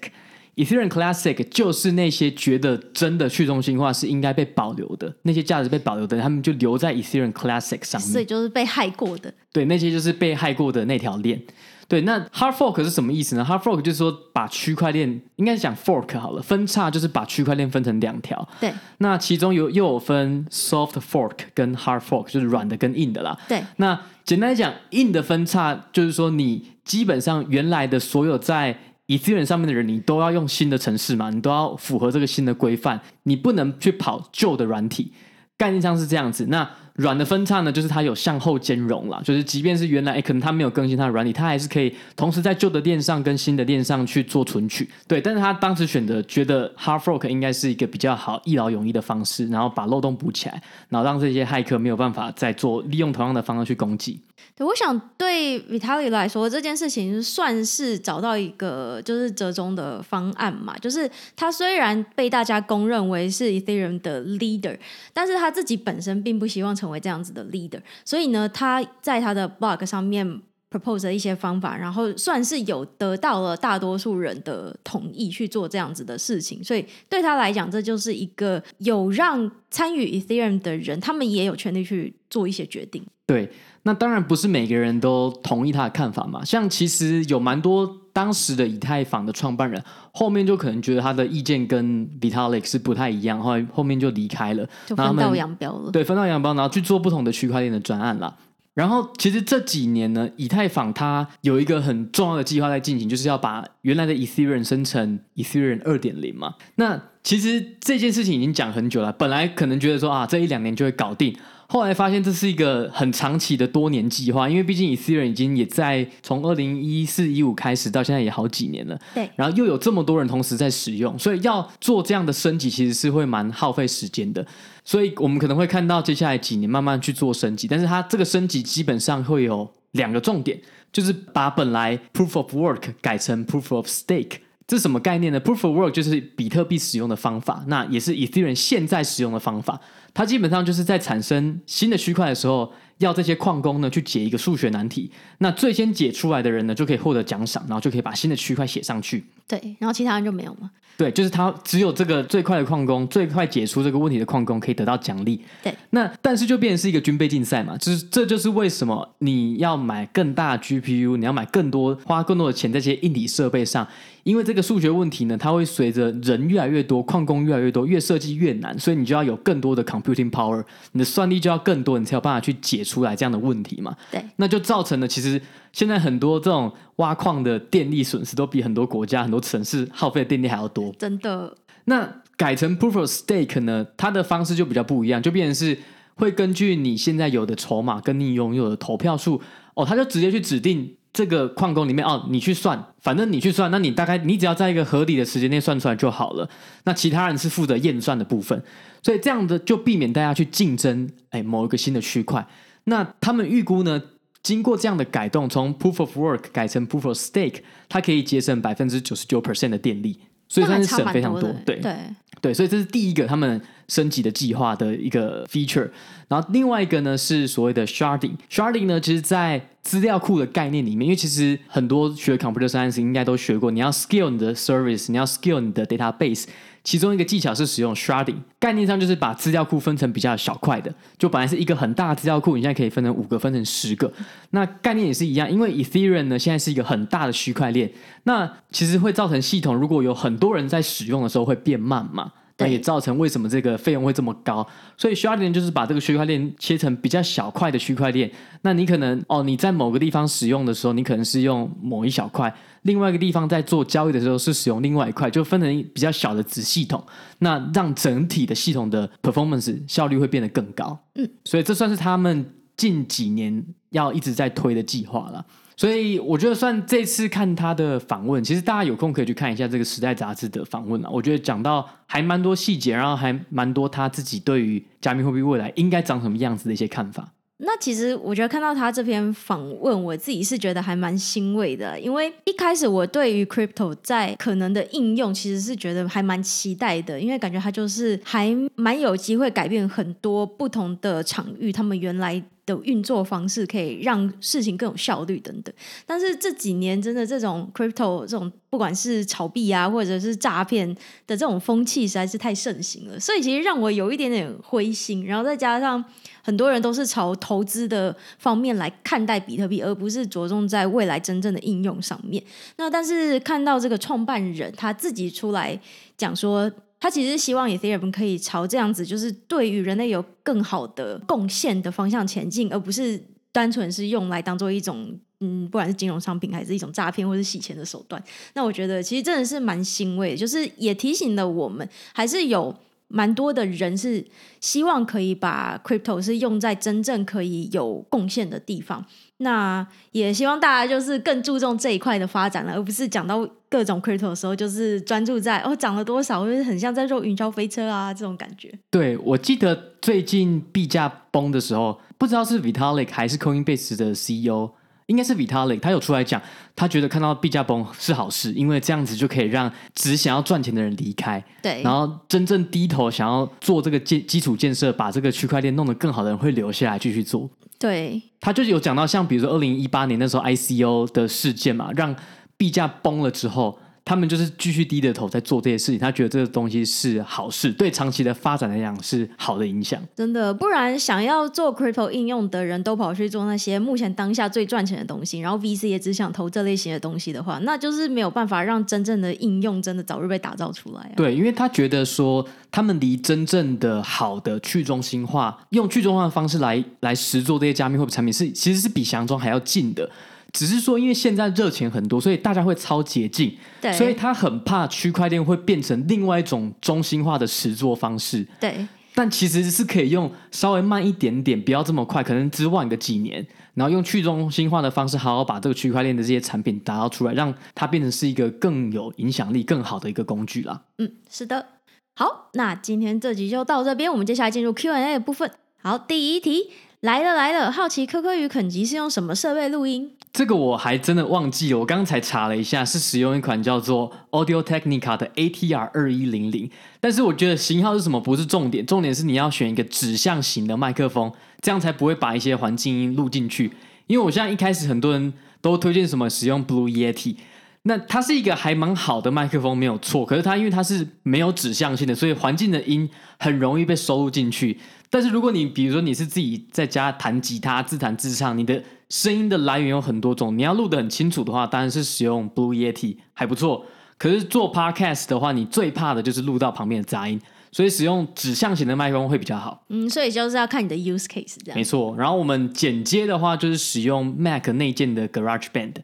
[0.56, 8.10] Ethereum Classic 就是那些觉得真的去中心化是应该被保留的那些价值被保留的，他们就留在 Ethereum Classic 上面。
[8.10, 9.32] 所以就是被害过的。
[9.52, 11.40] 对，那些就是被害过的那条链。
[11.88, 18.48] 对，那 Hard Fork 是什么意思呢？Hard Fork 就是说把区块链应该是讲 Fork 好了，分叉就是把区块链分成两条。
[18.58, 18.72] 对。
[18.98, 23.38] 那其中有又有分 Soft Fork 跟 Hard Fork，就是软的跟硬的啦。
[23.46, 23.62] 对。
[23.76, 35.12] 那简单来讲，硬的分叉就是说你基本上原来的所有在 E Z 系列上面的人，你都要用新的程式嘛，你都要符合这个新的规范，你不能去跑旧的软体。
[35.56, 36.46] 概念上是这样子。
[36.46, 44.88] 那软的分叉呢，就是它有向后兼容啦，就是即便是原来诶可能它没有更新它的软体，它还是可以同时在旧的链上跟新的链上去做存取。
[45.06, 54.20] 对，但是他当时选择觉得 Hard Fork 应该是一个比较好一劳永逸的方式，然后把漏洞补起来，然后让这些骇客没有办法再做利用同样的方式去攻击。
[54.54, 60.74] 对，我想对 Vitaly 来说，这件事情算是找到一个就是折中的方案嘛。
[60.78, 64.78] 就是他虽然被大家公认为是 Ethereum 的 leader，
[65.12, 67.80] 但是他自己本身并不希望成成为这样子的 leader。
[68.04, 83.04] 所以呢，他在他的 blog 上面 propose 的一些方法，然后算是有得到了大多数人的同意去做这样子的事情，所以对他来讲，这就是一个有让参与 Ethereum 的人，他们也有权利去做一些决定。
[83.26, 83.50] 对，
[83.82, 86.44] 那当然不是每个人都同意他的看法嘛。
[86.44, 95.90] 像其实有蛮多当时的以太坊的创办人，后面就可能觉得他的意见跟 Vitalik 是不太一样，后来后面就离开了，就分道扬镳了。
[95.90, 98.34] 对，分道扬镳，然后去做不同的区块链的专案了。
[98.72, 106.54] 然后，其实这几年呢，以太坊它有一个很重要的计划在进行，就是要把原来的 Ethereum 生成 Ethereum 二点零嘛。
[106.76, 111.36] 那其实这件事情已经讲很久了，本来可能觉得说啊，这一两年就会搞定。
[111.68, 124.46] 后来发现这是一个很长期的多年计划，因为毕竟 Ethereum 已经也在从二零一四一五开始到现在也好几年了，对，然后又有这么多人同时在使用，所以要做这样的升级其实是会蛮耗费时间的，
[124.84, 130.60] 所以我们可能会看到接下来几年慢慢去做升级，但是它这个升级基本上会有两个重点，
[130.92, 134.38] 就是把本来 Proof of Work 改成 Proof of Stake。
[134.68, 139.80] 这是什么概念呢？Proof of Work 就是比特币使用的方法，那也是 Ethereum 现在使用的方法。
[140.16, 145.12] 它基本上就是在产生新的区块的时候，要这些矿工呢去解一个数学难题。
[145.40, 149.26] 那最先解出来的人呢，就可以获得奖赏，然后就可以把新的区块写上去。
[149.46, 150.70] 对，然后其他人就没有吗？
[150.96, 155.40] 对，就是他只有这个最快的矿工，最快解除这个问题的矿工可以得到奖励。
[155.62, 163.86] 对，那但是就变成是一个军备竞赛嘛，就是这就是为什么你要买更大 GPU，你要买更多，花更多的钱在这些硬体设备上，
[164.22, 173.94] 因为这个数学问题呢，它会随着人越来越多，矿工越来越多，越设计越难，所以你就要有更多的 computing power，你的算力就要更多，你才有办法去解出来这样的问题嘛。
[174.10, 175.40] 对，那就造成了其实。
[175.72, 180.92] 现在很多这种挖矿的电力损失都比很多国家、很多城市耗费的电力还要多。
[180.98, 181.56] 真的。
[181.84, 183.86] 那改成 Proof of Stake 呢？
[183.96, 185.78] 它的方式就比较不一样，就变成是
[186.16, 189.40] 会根据你现在有的筹码跟你拥有的投票数，
[189.74, 196.48] 哦，他就直接去指定这个矿工里面，哦，你去算，反正你去算，那你大概你只要在一个合理的时间内算出来就好了。
[196.84, 198.60] 那其他人是负责验算的部分，
[199.02, 202.46] 所以这样的就避免大家去竞争，哎，某一个新的区块。
[202.84, 204.02] 那他们预估呢？
[204.46, 211.42] 经过这样的改动，从 Proof of Work 改成 Proof of Stake，它可以节省百分之九十九 percent 的电力，所以算是省非常多。
[211.42, 211.96] 多对对
[212.40, 215.90] 对，所以这是第一个他们升级的计划的一个 feature。
[216.28, 218.36] 然后另外一个呢是所谓的 Sharding。
[218.48, 226.44] Sharding 呢，其实在资料库的概念里面，因为其实很多学 Computer Science 应该都学过，你要 scale 你的 service，你要 scale 你的 database。
[226.86, 234.10] 其中一个技巧是使用 sharding，概念上就是把资料库分成比较小块的，就本来是一个很大的资料库，你现在可以分成五个，分成十个。
[234.50, 237.90] 那概念也是一样，因为 Ethereum 呢现在是一个很大的区块链，
[238.22, 242.30] 那其实会造成系统如果有很多人在使用的时候会变慢嘛。
[242.58, 244.66] 那也造成为什么这个费用会这么高？
[244.96, 248.30] 所以 sharding 就是把这个区块链切成比较小块的区块链。
[248.62, 252.50] 那你可能哦，你在某个地方使用的时候，你可能是用某一小块；
[252.82, 257.04] 另外一个地方在做交易的时候是使用另外一块，就分成比较小的子系统。
[257.40, 260.98] 那让整体的系统的 performance 效率会变得更高。
[261.16, 265.44] 嗯，所以这算是他们近几年要一直在推的计划了。
[265.76, 271.10] 所以我觉得，算这次看他的访问，其实大家有空可以去看一下这个《时代》杂志的访问啊。
[271.12, 277.28] 我觉得讲到还蛮多细节，然后还蛮多他自己对于加密货币未来应该长什么样子的一些看法。
[277.58, 292.42] 那其实我觉得看到他这篇访问，我自己是觉得还蛮欣慰的，因为一开始我对于 crypto 在可能的应用，其实是觉得还蛮期待的，因为感觉它就是还蛮有机会改变很多不同的场域，他们原来。
[292.66, 295.72] 的运作方式可以让事情更有效率等等，
[296.04, 300.92] 但是这几年真的这种 crypto 这种不管是炒币啊，或者是诈骗
[301.28, 305.24] 的这种风气实在是太盛行了，所以其实让我有一点点灰心。
[305.24, 306.04] 然后再加上
[306.42, 312.42] 很多人都是朝投资的方面来看待比特币，而不是着重在未来真正的应用上面。
[312.78, 315.80] 那但是看到这个创办人他自己出来
[316.16, 316.68] 讲说。
[316.98, 328.22] 他其实希望以太坊可以朝这样子，就是对于人类有更好的贡献的方向前进，而不是单纯是用来当做一种，嗯，不管是金融商品还是一种诈骗或是洗钱的手段。
[328.54, 332.74] 那我觉得其实真的是蛮欣慰，就是也提醒了我们，还是有
[333.08, 334.24] 蛮多的人是
[334.60, 339.04] 希望可以把 Crypto 是用在真正可以有贡献的地方。
[339.38, 348.72] 那也希望大家就是更注重这一块的发展了，而不是讲到各种 crypto 的时候，就是专注在哦涨了多少，或者很像在做云霄飞车啊这种感觉。
[348.90, 354.70] 对，我记得最近币价崩的时候，不知道是 Vitalik 还是 Coinbase 的 CEO
[355.06, 356.40] 应该是 Vitalik，他有出来讲，
[356.74, 367.48] 他觉得看到币价崩是好事，因为这样子就可以让只想要赚钱的人离开，对，然后真正低头想要做这个建基础建设，把这个区块链弄得更好的人会留下来继续做。
[367.78, 372.14] 对，他就有讲到，像比如说二零一八年那时候 ICO 的事件嘛，让
[372.56, 373.78] 币价崩了之后。
[374.06, 380.00] 他们就是继续低着头在做这些事情，他觉得这个东西是好事，对长期的发展来讲是好的影响。
[380.14, 391.12] 真的，不然想要做 crypto 应用的人都跑去做那些目前当下最赚钱的东西，然后 VC 也只想投这类型的东西的话，那就是没有办法让真正的应用真的早日被打造出来啊。
[391.16, 400.08] 对，因为他觉得说他们离真正的好的去中心化，用去中心化的方式来来实做这些加密货币产品是其实是比想象中还要近的。
[400.56, 408.88] 只是说，因为现在热钱很多，所以大家会超捷径，对，所以他很怕区块链会变成另外一种中心化的实作方式，对。
[409.14, 420.82] 但其实是可以用稍微慢一点点，不要这么快，可能只晚个几年，然后用去中心化的方式，好好把这个区块链的这些产品打造出来，让它变成是一个更有影响力、更好的一个工具啦。
[420.98, 421.66] 嗯，是的。
[422.14, 425.50] 好，那今天这集就到这边，我们接下来进入 Q&A 的部分。
[425.82, 430.10] 好，第一题来了来了，好奇科科与肯吉是用什么设备录音？
[430.36, 436.70] 这个我还真的忘记了，我刚才查了一下，是使用一款叫做 Audio Technica 的 ATR 二一零零。
[437.00, 441.32] 但是我觉得型号是什么不是重点，重点是你要选一个指向型的麦克风，
[441.62, 443.72] 这样才不会把一些环境音录进去。
[444.08, 445.32] 因为我现在一开始很多人
[445.62, 447.36] 都推荐什么使用 Blue Yeti，
[447.84, 450.26] 那它是一个还蛮好的麦克风，没有错。
[450.26, 453.08] 可是它因为它是没有指向性的，所以环境的音
[453.38, 454.78] 很容易被收录进去。
[455.08, 463.86] 但是如果你比如说你是自己在家弹吉他自弹自唱，你的声音的来源有很多种，你要录得很清楚的话，当然是使用 Blue Yeti 还不错。
[464.18, 467.40] 可是做 Podcast 的话，你最怕的就是录到旁边的杂音，
[467.70, 469.84] 所以使用指向型的麦克风会比较好。
[469.90, 471.76] 嗯，所以就是要看你的 use case 这样。
[471.76, 475.94] 没错，然后我们剪接的话，就是使用 Mac 内建的 GarageBand。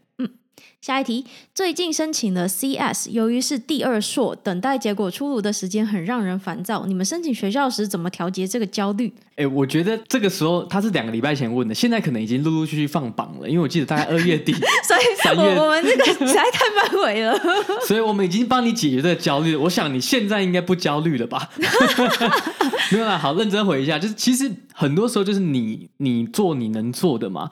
[0.83, 1.25] 下一题，
[1.55, 6.85] 最近申请了 CS，由于是第二硕，等待结果出炉的时间很让人烦躁。
[6.87, 9.13] 你们申请学校时怎么调节这个焦虑？
[9.37, 14.53] 哎，我觉得这个时候他是两个礼拜前问的，现在可能已经陆陆续续放榜了，因为我记得大概二月底，
[14.83, 17.39] 所以三月我，我们这个实在太慢回了，
[17.87, 19.61] 所以我们已经帮你解决这个焦虑了。
[19.61, 21.49] 我想你现在应该不焦虑了吧？
[22.91, 27.49] 没有啦，好认真回一下，就是其实很多时候就是你你做你能做的嘛。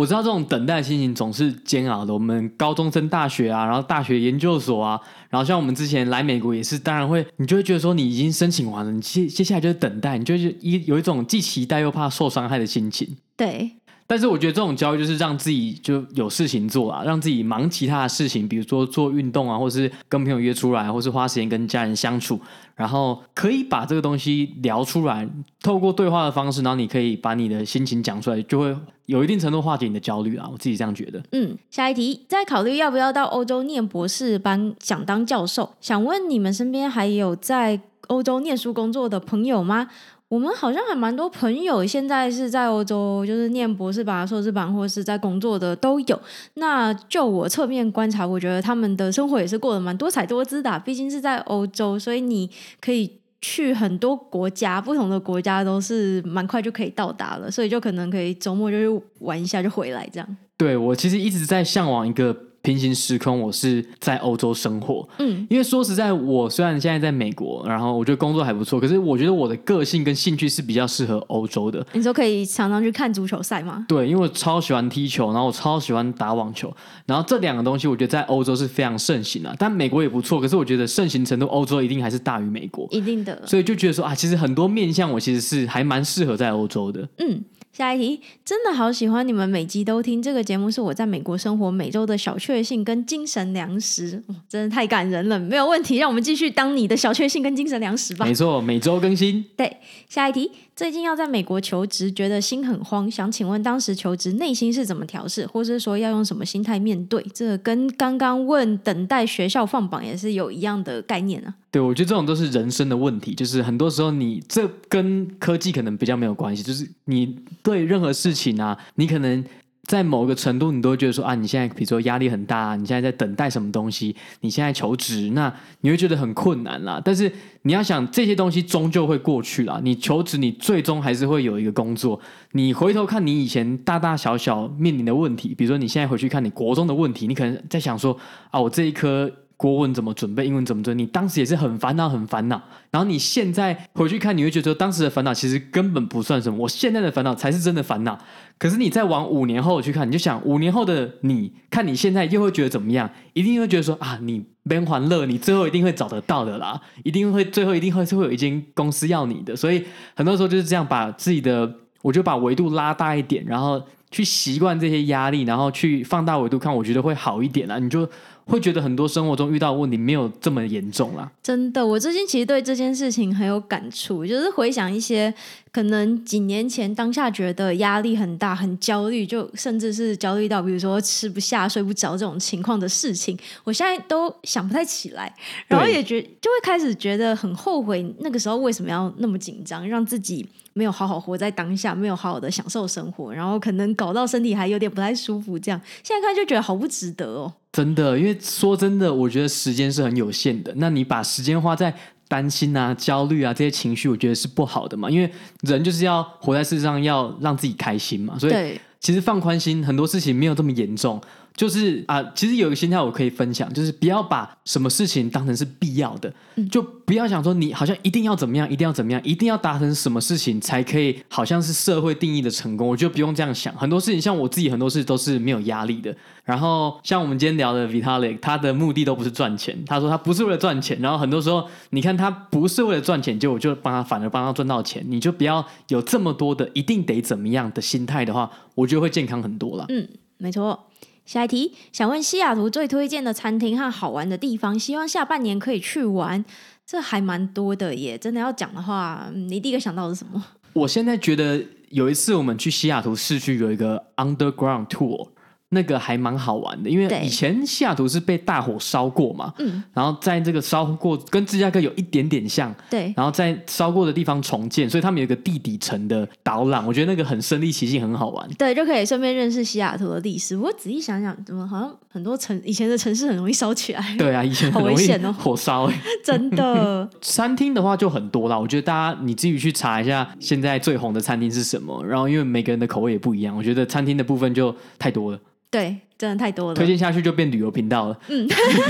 [0.00, 2.14] 我知道这种等待心情总是煎熬的。
[2.14, 4.98] 我们高中生大学啊，然后大学研究所啊，
[5.28, 13.14] 然后像我们之前来美国也是，当然会，你就会觉得说你已经申请完了，你接接下来就是等待，你就是一有一种既期待又怕受伤害的心情。
[13.36, 13.72] 对。
[14.10, 22.40] 但是我觉得这种焦虑就是让自己就有事情做啊，让自己忙其他的事情，比如说做运动啊，或是跟朋友约出来，或是花时间跟家人相处，
[22.74, 25.24] 然后可以把这个东西聊出来，
[25.62, 30.48] 透过对话的方式，然后你可以把你的心情讲出来，就会有一定程度化解你的焦虑啊。
[30.50, 31.22] 我自己这样觉得。
[31.30, 39.86] 嗯，下一题，在考虑要不要到欧洲念博士班，想当教授，想问你们身边还有在欧洲念书工作的朋友吗？
[40.30, 46.20] 我们好像还蛮多朋友现在是在欧洲，就是念博士班、硕士班，或是在工作的都有。
[46.54, 50.78] 那就我侧面观察，我觉得他们的生活也是过得蛮多彩多姿的。
[50.84, 52.48] 毕竟是在欧洲，所以你
[52.80, 53.10] 可以
[53.42, 60.36] 去很多国家，不同的国家都是蛮快就可以到达了，所以就可能可以周末就去玩一下就回来这样。
[60.56, 62.49] 对，我其实一直在向往一个。
[62.62, 65.08] 平行时空，我是在欧洲生活。
[65.18, 71.84] 嗯，因为说实在，我虽然现在在美国，然后我觉得工作还不错，可是我觉得我的个性跟兴趣是比较适合欧洲的。
[71.92, 73.86] 你说可以常常去看足球赛吗？
[73.88, 76.70] 对，因为我超喜欢踢球，然后我超喜欢打网球，
[77.06, 79.54] 然后这两个东西我觉得在欧洲是非常盛行的。
[79.58, 83.40] 但美国也不错，可是我觉得盛行程度欧洲一定还是大于美国，一定的。
[83.46, 87.08] 所以就觉得说啊，其实很多面向我其实是还蛮适合在欧洲的。
[87.18, 87.42] 嗯。
[87.80, 95.38] 下一题，真的好喜欢你们每集都听这个节目，是我在美国生活每周的小确幸跟精神粮食，哦，真的太感人了。
[95.38, 98.26] 没有问题，让我们继续当你的小确幸跟精神粮食吧。
[98.26, 99.42] 没错，每周更新。
[99.56, 99.78] 对，
[100.10, 100.50] 下一题。
[100.74, 107.22] 最近要在美国求职，觉得心很慌，想请问当时求职内心是怎么调试，或是说要用什么心态面对？
[107.34, 111.54] 这跟刚刚问等待学校放榜也是有一样的概念啊。
[111.70, 119.44] 对，我觉得这种都是人生的问题，就是很多时候你这跟科技可能比较没有关系，就是你对任何事情啊，你可能。
[119.90, 127.02] 在某个程度，你都会觉得说啊，你现在比如说压力很大，你现在在等待什么东西，你现在求职，那你会觉得很困难啦。
[127.04, 127.30] 但是
[127.62, 129.80] 你要想，这些东西终究会过去啦。
[129.82, 132.20] 你求职，你最终还是会有一个工作。
[132.52, 138.16] 你回头看你以前大大小小面临的问题，比如说你现在回去看你国中的问题，你可能在想说
[138.52, 139.28] 啊，我这一科
[139.60, 142.58] 国文怎么准备，英文怎么准备，你当时也是很烦恼，很烦恼。
[142.90, 148.18] 然后你现在回去看，你会觉得当时的烦恼其实根本不算什么，我现在的烦恼才是真的烦恼。
[148.56, 153.10] 可是你再往五年后去看，你就想五年后的你，看你现在又会觉得怎么样？
[153.34, 159.54] 一定会觉得说啊，你边还乐，你最后一定会找得到的啦，一定会最后一定会是会有一间公司要你的。
[159.54, 159.84] 所以
[160.16, 167.78] 很多时候就是这样，把自己的，我就把维度拉大一点，然后去习惯这些压力，然后去放大维度看，我觉得会好一点啦。
[167.78, 168.08] 你就。
[168.50, 171.30] 会觉得很多生活中遇到问题没有这么严重啦。
[171.42, 175.32] 真的，我最近其实对这件事情很有感触，就是回想一些
[175.72, 185.32] 可能几年前当下觉得压力很大、很焦虑，就甚至是焦虑到比如说吃不下、睡不着这种情况的事情，我现在都想不太起来，
[185.68, 197.52] 然后也觉就会开始觉得很后悔，那个时候为什么要那么紧张，让自己没有好好活在当下，没有好好的享受生活，然后可能搞到身体还有点不太舒服，这样现在看就觉得好不值得哦。
[197.72, 200.72] 真的，因为说真的，我觉得时间是很有限的。
[200.76, 201.94] 那你把时间花在
[202.30, 205.10] 担心啊、焦虑啊这些情绪，我觉得是不好的嘛。
[205.10, 205.28] 因为
[205.62, 208.38] 人就是要活在世上，要让自己开心嘛。
[208.38, 211.20] 所以其实放宽心，很多事情没有这么严重。
[211.56, 222.88] 就是啊，其实有一个心态我可以分享，就是不要把什么事情当成是必要的，嗯、就不要想说你好像一定要怎么样，一定要怎么样，一定要达成什么事情才可以，好像是社会定义的成功。
[222.88, 226.14] 我觉得不用这样想，很多事情像我自己，很多事都是没有压力的。
[226.44, 230.98] 然后像我们今天聊的 Vitalik，他的目的都不是赚钱，他说他不是为了赚钱。
[231.00, 235.04] 然后很多时候，你看他不是为了赚钱，就我就帮他，反而帮他赚到钱。
[235.06, 239.84] 你就不要有这么多的一定得怎么样的心态的话，我觉得会健康很多了。
[239.90, 240.86] 嗯，没错。
[241.30, 246.44] 下一题，想问西雅图最推荐的餐厅和好玩的地方，希望下半年可以去玩。
[246.84, 250.44] 这还蛮多的耶，真的要讲的话，你第一个想到的是什么？
[250.72, 255.28] 我现在觉得有一次我们去西雅图市区有一个 Underground Tour。
[255.72, 268.48] 那个还蛮好玩的，因为以前西雅图是被大火烧过嘛，嗯，然后在这个烧过跟芝加哥有一点点像，对，然后在烧过的地方重建，所以他们有一个地底层的导览，我觉得那个很身临其境，很好玩。
[268.58, 270.56] 对，就可以顺便认识西雅图的历史。
[270.56, 274.16] 不过仔细想想，怎么好像很多城以前的城市很容易烧起来？
[274.18, 275.94] 对啊， 以前很容易火烧，欸，
[276.24, 277.08] 真的。
[277.22, 285.38] 餐厅的话就很多啦，我觉得大家你自己去查一下现在最红的餐厅是什么，然后因为每个人的口味也不一样，我觉得餐厅的部分就太多了。
[285.70, 286.74] 对，真的太多了。
[286.74, 288.18] 推荐下去就变旅游频道了。
[288.28, 288.48] 嗯，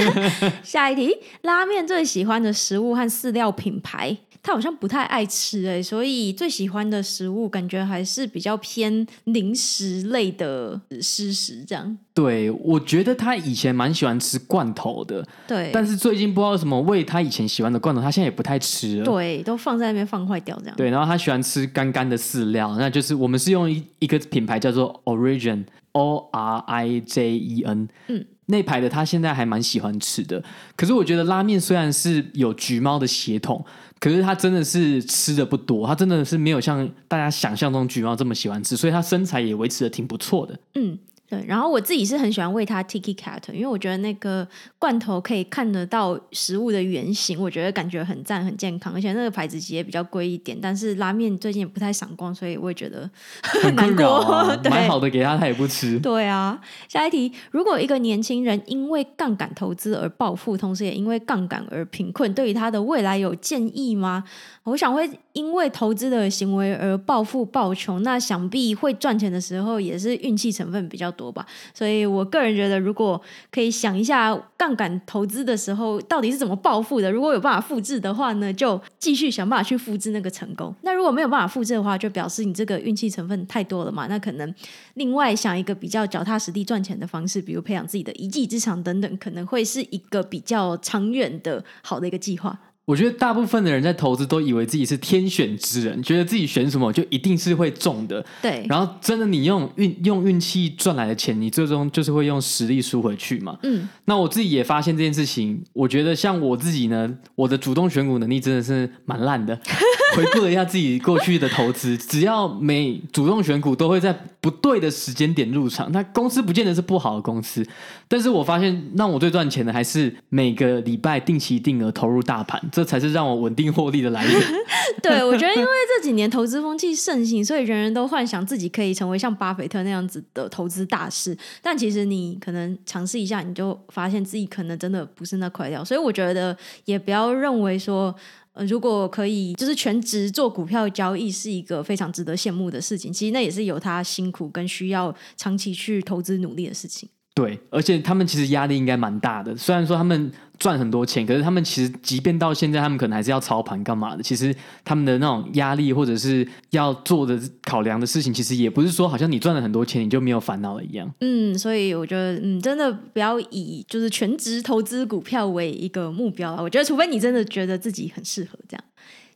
[0.64, 11.98] 下一题，拉面最喜欢的食物和饲料品牌，他好像不太爱吃哎，所以最喜欢的食物感觉还是比较偏零食类的湿食这样。
[12.14, 19.04] 对，我觉得他以前蛮喜欢吃罐头的，对，但是最近不知道什么喂他以前喜欢的罐头，他现在也不太吃了。
[19.04, 20.76] 对，都放在那边放坏掉这样。
[20.78, 25.64] 对，然后他喜欢吃干干的饲料，那就是我们是用一一个品牌叫做 Origin。
[25.92, 30.42] O R I J E N，嗯，那排的他现在还蛮喜欢吃的。
[30.76, 33.64] 可是我觉得拉面虽然是有橘猫的血统，
[33.98, 40.58] 可是他真的是吃的不多，他真的是没有像大家想象中橘猫这么喜欢吃，所以他身材也维持的挺不错的。
[40.74, 40.98] 嗯。
[41.30, 44.44] 对，然后我自己是很喜欢喂它 Tiki Cat，因为我觉得那个
[44.80, 50.58] 罐头可以看得到食物的原型，我觉得感觉很赞、很健康，而且那个牌子其实也比较贵一点。
[50.60, 53.08] 但是拉面最近也不太闪光，所以我也觉得
[53.42, 54.04] 很 难过。
[54.06, 56.00] 啊、 对买好的给他，他也不吃。
[56.00, 64.24] 对啊，下一题：如果一个年轻人因为杠杆投资而暴富，同时也因为杠杆而贫困，对于他的未来有建议吗？
[64.64, 71.44] 我想会因为投资的行为而暴富暴穷，那想必会赚钱的时候也是运气成分比较多多吧。
[71.74, 73.20] 所以我个人觉得，如果
[73.52, 80.74] 可以想一下杠杆投资的时候到底是怎么暴富的，如果有办法复制的话呢，就继续想办法去复制那个成功。
[80.80, 84.06] 那如果没有办法复制的话，就表示你这个运气成分太多了嘛。
[84.06, 84.54] 那可能
[84.94, 92.58] 另外想一个比较脚踏实地赚钱的方式，比如培养自己的一技之长等等，可能会是一个比较长远的好的一个计划。
[92.90, 98.24] 我觉得大部分的人在投资都以为自己是天选之人，觉得自己选什么就一定是会中的。
[98.42, 103.56] 对，然后真的你用运用运气赚来的钱，你最终就是会用实力输回去嘛。
[103.62, 109.56] 嗯，那我自己也发现这件事情，我觉得像我自己呢，我的主动选股能力真的是蛮烂的。
[110.16, 117.66] 回顾了一下自己过去的投资，只要每主动选股都会在不对的时间点入场，那公司不见得是不好的公司，
[118.08, 122.60] 但是我发现让我最赚钱的还是每个礼拜定期定额投入大盘。
[122.72, 124.34] 这才是让我稳定获利的来源。
[125.02, 131.36] 对，我觉得因为这几年投资风气盛行，所以人人都幻想自己可以成为像巴菲特那样子的投资大师。
[131.62, 135.84] 但其实你可能尝试一下，你就发现自己可能真的不是那块料。
[135.84, 136.56] 所以我觉得
[136.86, 138.14] 也不要认为说，
[138.52, 143.12] 呃，如果可以就是全职做股票交易是一个非常值得羡慕的事情。
[143.12, 147.08] 其实那也是有他辛苦跟需要长期去投资努力的事情。
[147.32, 149.56] 对，而且他们其实压力应该蛮大的。
[149.56, 154.22] 虽然说他们赚很多钱，可是他们其实即便到现在，他们可能还是要操盘干嘛的。
[154.22, 154.54] 其实
[154.84, 161.10] 他们的那种压力或者是要做的考量的事情，其实也不是说好像你赚了很多钱你就没有烦恼了一样。
[161.20, 166.60] 嗯，所以我觉得，嗯，真的不要以就是全职投资股票为一个目标啊。
[166.60, 168.84] 我觉得，除非你真的觉得自己很适合这样。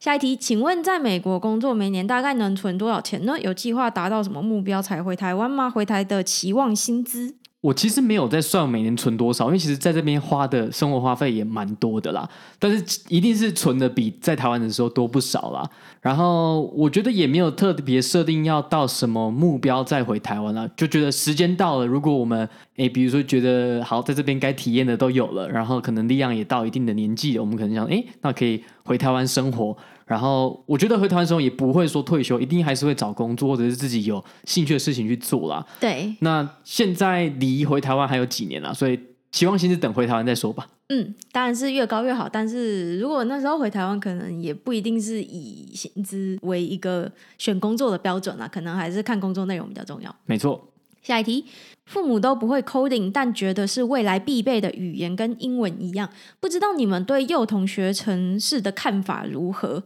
[0.01, 3.41] 下一题，请问在美国工作每年大概能存多少钱呢？
[3.41, 5.71] 有计划达到什么目标才回台湾吗？
[5.71, 7.37] 回台的期望薪资？
[7.65, 12.29] 我其实没有在算每年存多少，因为其实在这边花的生活花费也蛮多的啦。
[12.59, 15.67] 但是一定是存的比在台湾的时候多不少啦。
[16.03, 22.47] 然后我觉得也没有特别设定要到什么目标再回台湾啦，就觉得时间到了，如果我们
[22.77, 29.75] 诶，比如说觉得好在这边该体验的都有了，然后可能力量也到一定的年纪，我们可能想诶，那可以回台湾生活。
[30.07, 35.65] 然后我觉得回台湾时候也不会说退休，一定还是会找工作或者是自己有兴趣的事情去做啦。
[35.81, 36.15] 对。
[36.21, 38.99] 那现在离回台湾还有几年啦，所以
[39.33, 40.67] 期望薪资等回台湾再说吧。
[40.91, 42.29] 嗯，当然是越高越好。
[42.29, 50.15] 但是如果那时候回台湾，可能也不一定是以薪资为一个选工作的标准啦，可能还是看工作内容比较重要。
[50.27, 50.69] 没错。
[51.03, 51.45] 下一题，
[51.87, 56.09] 父母都不会 coding，但觉得是未来必备的语言，跟英文一样。
[56.41, 59.83] 不知道你们对幼童学城市的看法如何？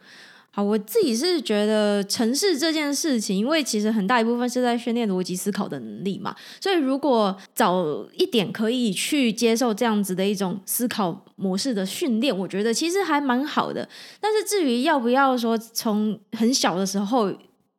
[0.50, 7.84] 好，我自己是觉得城市这件事情，因为其实很大一部分是在训练逻辑思考的能力嘛，所以如果早
[8.14, 13.88] 一点可以去接受这样子的一种思考模式的训练，我觉得其实还蛮好的。
[14.20, 17.32] 但是至于要不要说从很小的时候，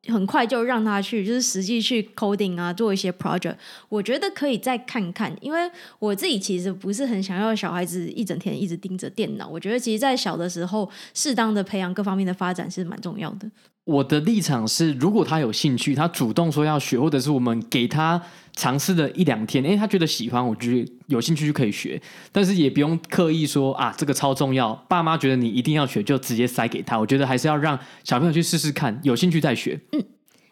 [0.10, 3.56] 很快就让他去，就是实际去 coding 啊，做一些 project。
[3.88, 9.48] 我觉得可以再看看，因为我自己其实不是很想要小孩子一整天一直盯着电脑。
[9.48, 13.50] 我觉得其实，在小的时候，适当的培养各方面的发展是蛮重要的。
[13.90, 18.22] 我的立场是，如果他有兴趣，他主动说要学，或者是我们给他。
[18.56, 27.00] 尝试了一两天，诶，他觉得喜欢，我觉得有兴趣就可以学，但是也不用刻意说啊，这个超重要，爸妈觉得你一定要学，就直接塞给他。
[27.00, 29.80] 我觉得还是要让小朋友去试试看，有兴趣再学。
[29.94, 30.04] 嗯，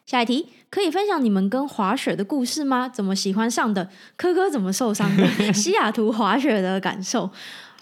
[0.06, 2.88] 下一题，可以分享你们跟滑雪的故事吗？
[2.88, 3.90] 怎么喜欢上的？
[4.16, 5.28] 科科怎么受伤的？
[5.52, 7.30] 西雅图滑雪的感受。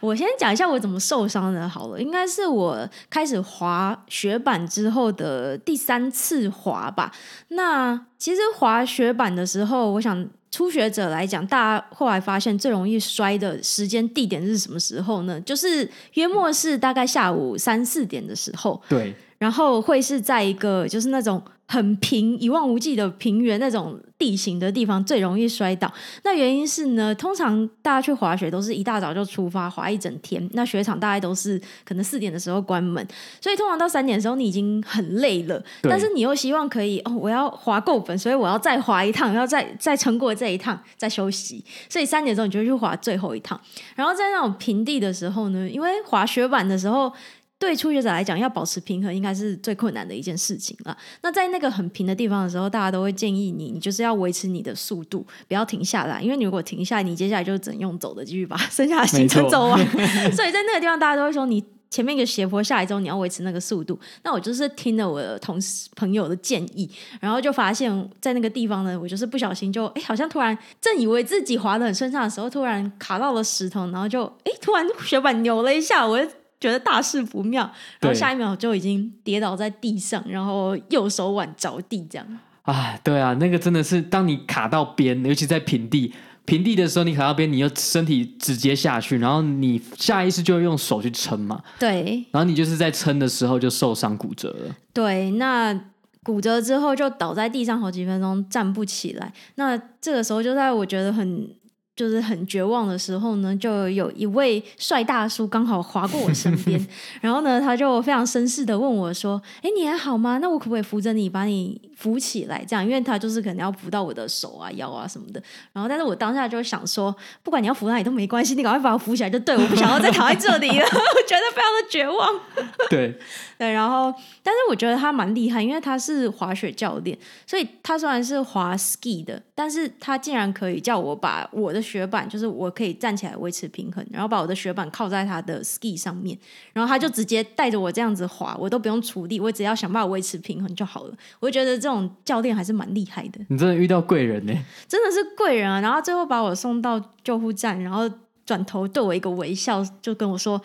[0.06, 7.12] 我先讲一下我怎么受伤的，好了，应该是我开始滑雪板之后的第三次滑吧。
[7.48, 15.42] 那其实滑雪板的时候，我想初学者来讲，大家后来发现最容易摔的时间地点是什么时候呢？
[15.42, 18.80] 就是约莫是大概下午三四点的时候。
[18.88, 21.42] 对，然后会是在一个就是那种。
[21.68, 25.92] 很平一望无际的平原那种地形的地方最容易摔倒。
[26.24, 30.48] 那原因是呢，通常大家去滑雪都是一大早就出发，滑一整天。
[30.54, 33.06] 那雪场大概都是可能四点的时候关门，
[33.42, 35.62] 所以通常到三点的时候你已经很累了。
[35.82, 41.64] 但是你又希望可以哦，我要滑够本，所以我要再滑一趟，要再再撑过这一趟再休息。
[41.90, 43.60] 所以三点钟你就去滑最后一趟。
[43.96, 47.12] 然后在那种平地的时候呢，因为滑雪板的时候。
[47.58, 50.96] 对初学者来讲，要保持平衡应该是最困难的一件事情了。
[51.22, 59.80] 那在那个很平的地方的时候，大家都会建议你，你就是要维持你的速度，不要停下来，因为你如果停下来，你接下来就只能用走的继续把 剩下的行程走完。
[60.36, 63.98] 所以在那个地方，大家都会说，你前面一个斜坡下来之后，你要维持那个速度。
[64.24, 66.92] 那我就是听了我的同事朋友的建议，
[67.22, 76.20] 然后就发现，在那个地方呢，我就是不小心就哎，好像突然正以为自己滑得很顺畅的时候，突然卡到了石头，然后就哎，突然雪板扭了一下，我。
[76.66, 82.28] 觉得大事不妙，然后下一秒就已经跌倒在地上，然后右手腕着地这样。
[82.64, 86.12] 啊，对啊，那个真的是当你卡到边，尤其在平地，
[86.46, 91.62] 平地的时候你卡到边，你又身体直接下去，然后你下意识就会用手去撑嘛。
[91.78, 94.76] 对，然后你就是在撑的时候就受伤骨折了。
[94.92, 95.80] 对，那
[96.24, 99.32] 骨折之后就倒在地上好几分钟，站不起来。
[99.56, 101.48] 那这个时候就在我觉得很。
[101.96, 106.86] 就是很绝望的时候呢，就有一位帅大叔刚好滑过我身边，
[107.22, 110.38] 然后呢，他就非常绅士的问我说：“哎，你还好吗？
[110.40, 112.66] 那我可不可以扶着你，把你扶起来？
[112.68, 115.42] 这样，因为他就是可能要扶到我的手啊、腰啊什么的。
[115.72, 122.40] 然后，但是我当下就想说，不管你要扶哪里都没关系，你赶快把我扶起来就对，我不想要再躺在这里了， 我觉得非常的绝望。
[122.90, 123.18] 对
[123.58, 127.18] 对，然后，但是我觉得他蛮厉害，因为他是滑雪教练，
[127.48, 131.82] 所以他虽然是滑 ski 的，但是他竟然可以叫我把我的。
[131.86, 136.36] 雪板就是我可以站起来维持平衡，然后把我的雪板靠在他的 ski 上面，
[136.74, 141.16] 然后他就直接带着我这样子滑，我都不用出力，我只要想办法维持平衡就好了。
[141.40, 143.40] 我就觉得这种教练还是蛮厉害的。
[143.50, 144.54] 你真的遇到贵人呢？
[144.88, 145.80] 真的是贵人啊！
[145.80, 148.10] 然后最后把我送到救护站，然后
[148.48, 150.60] 转头对我一个微笑，就跟我说：“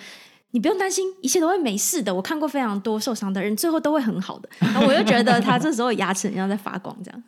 [0.53, 2.15] 你不用担心，一切都会没事的。
[2.15, 7.23] 我看过非常多受伤的人，最后都会很好的。”然后我就觉得他这时候牙齿好像在发光，这样。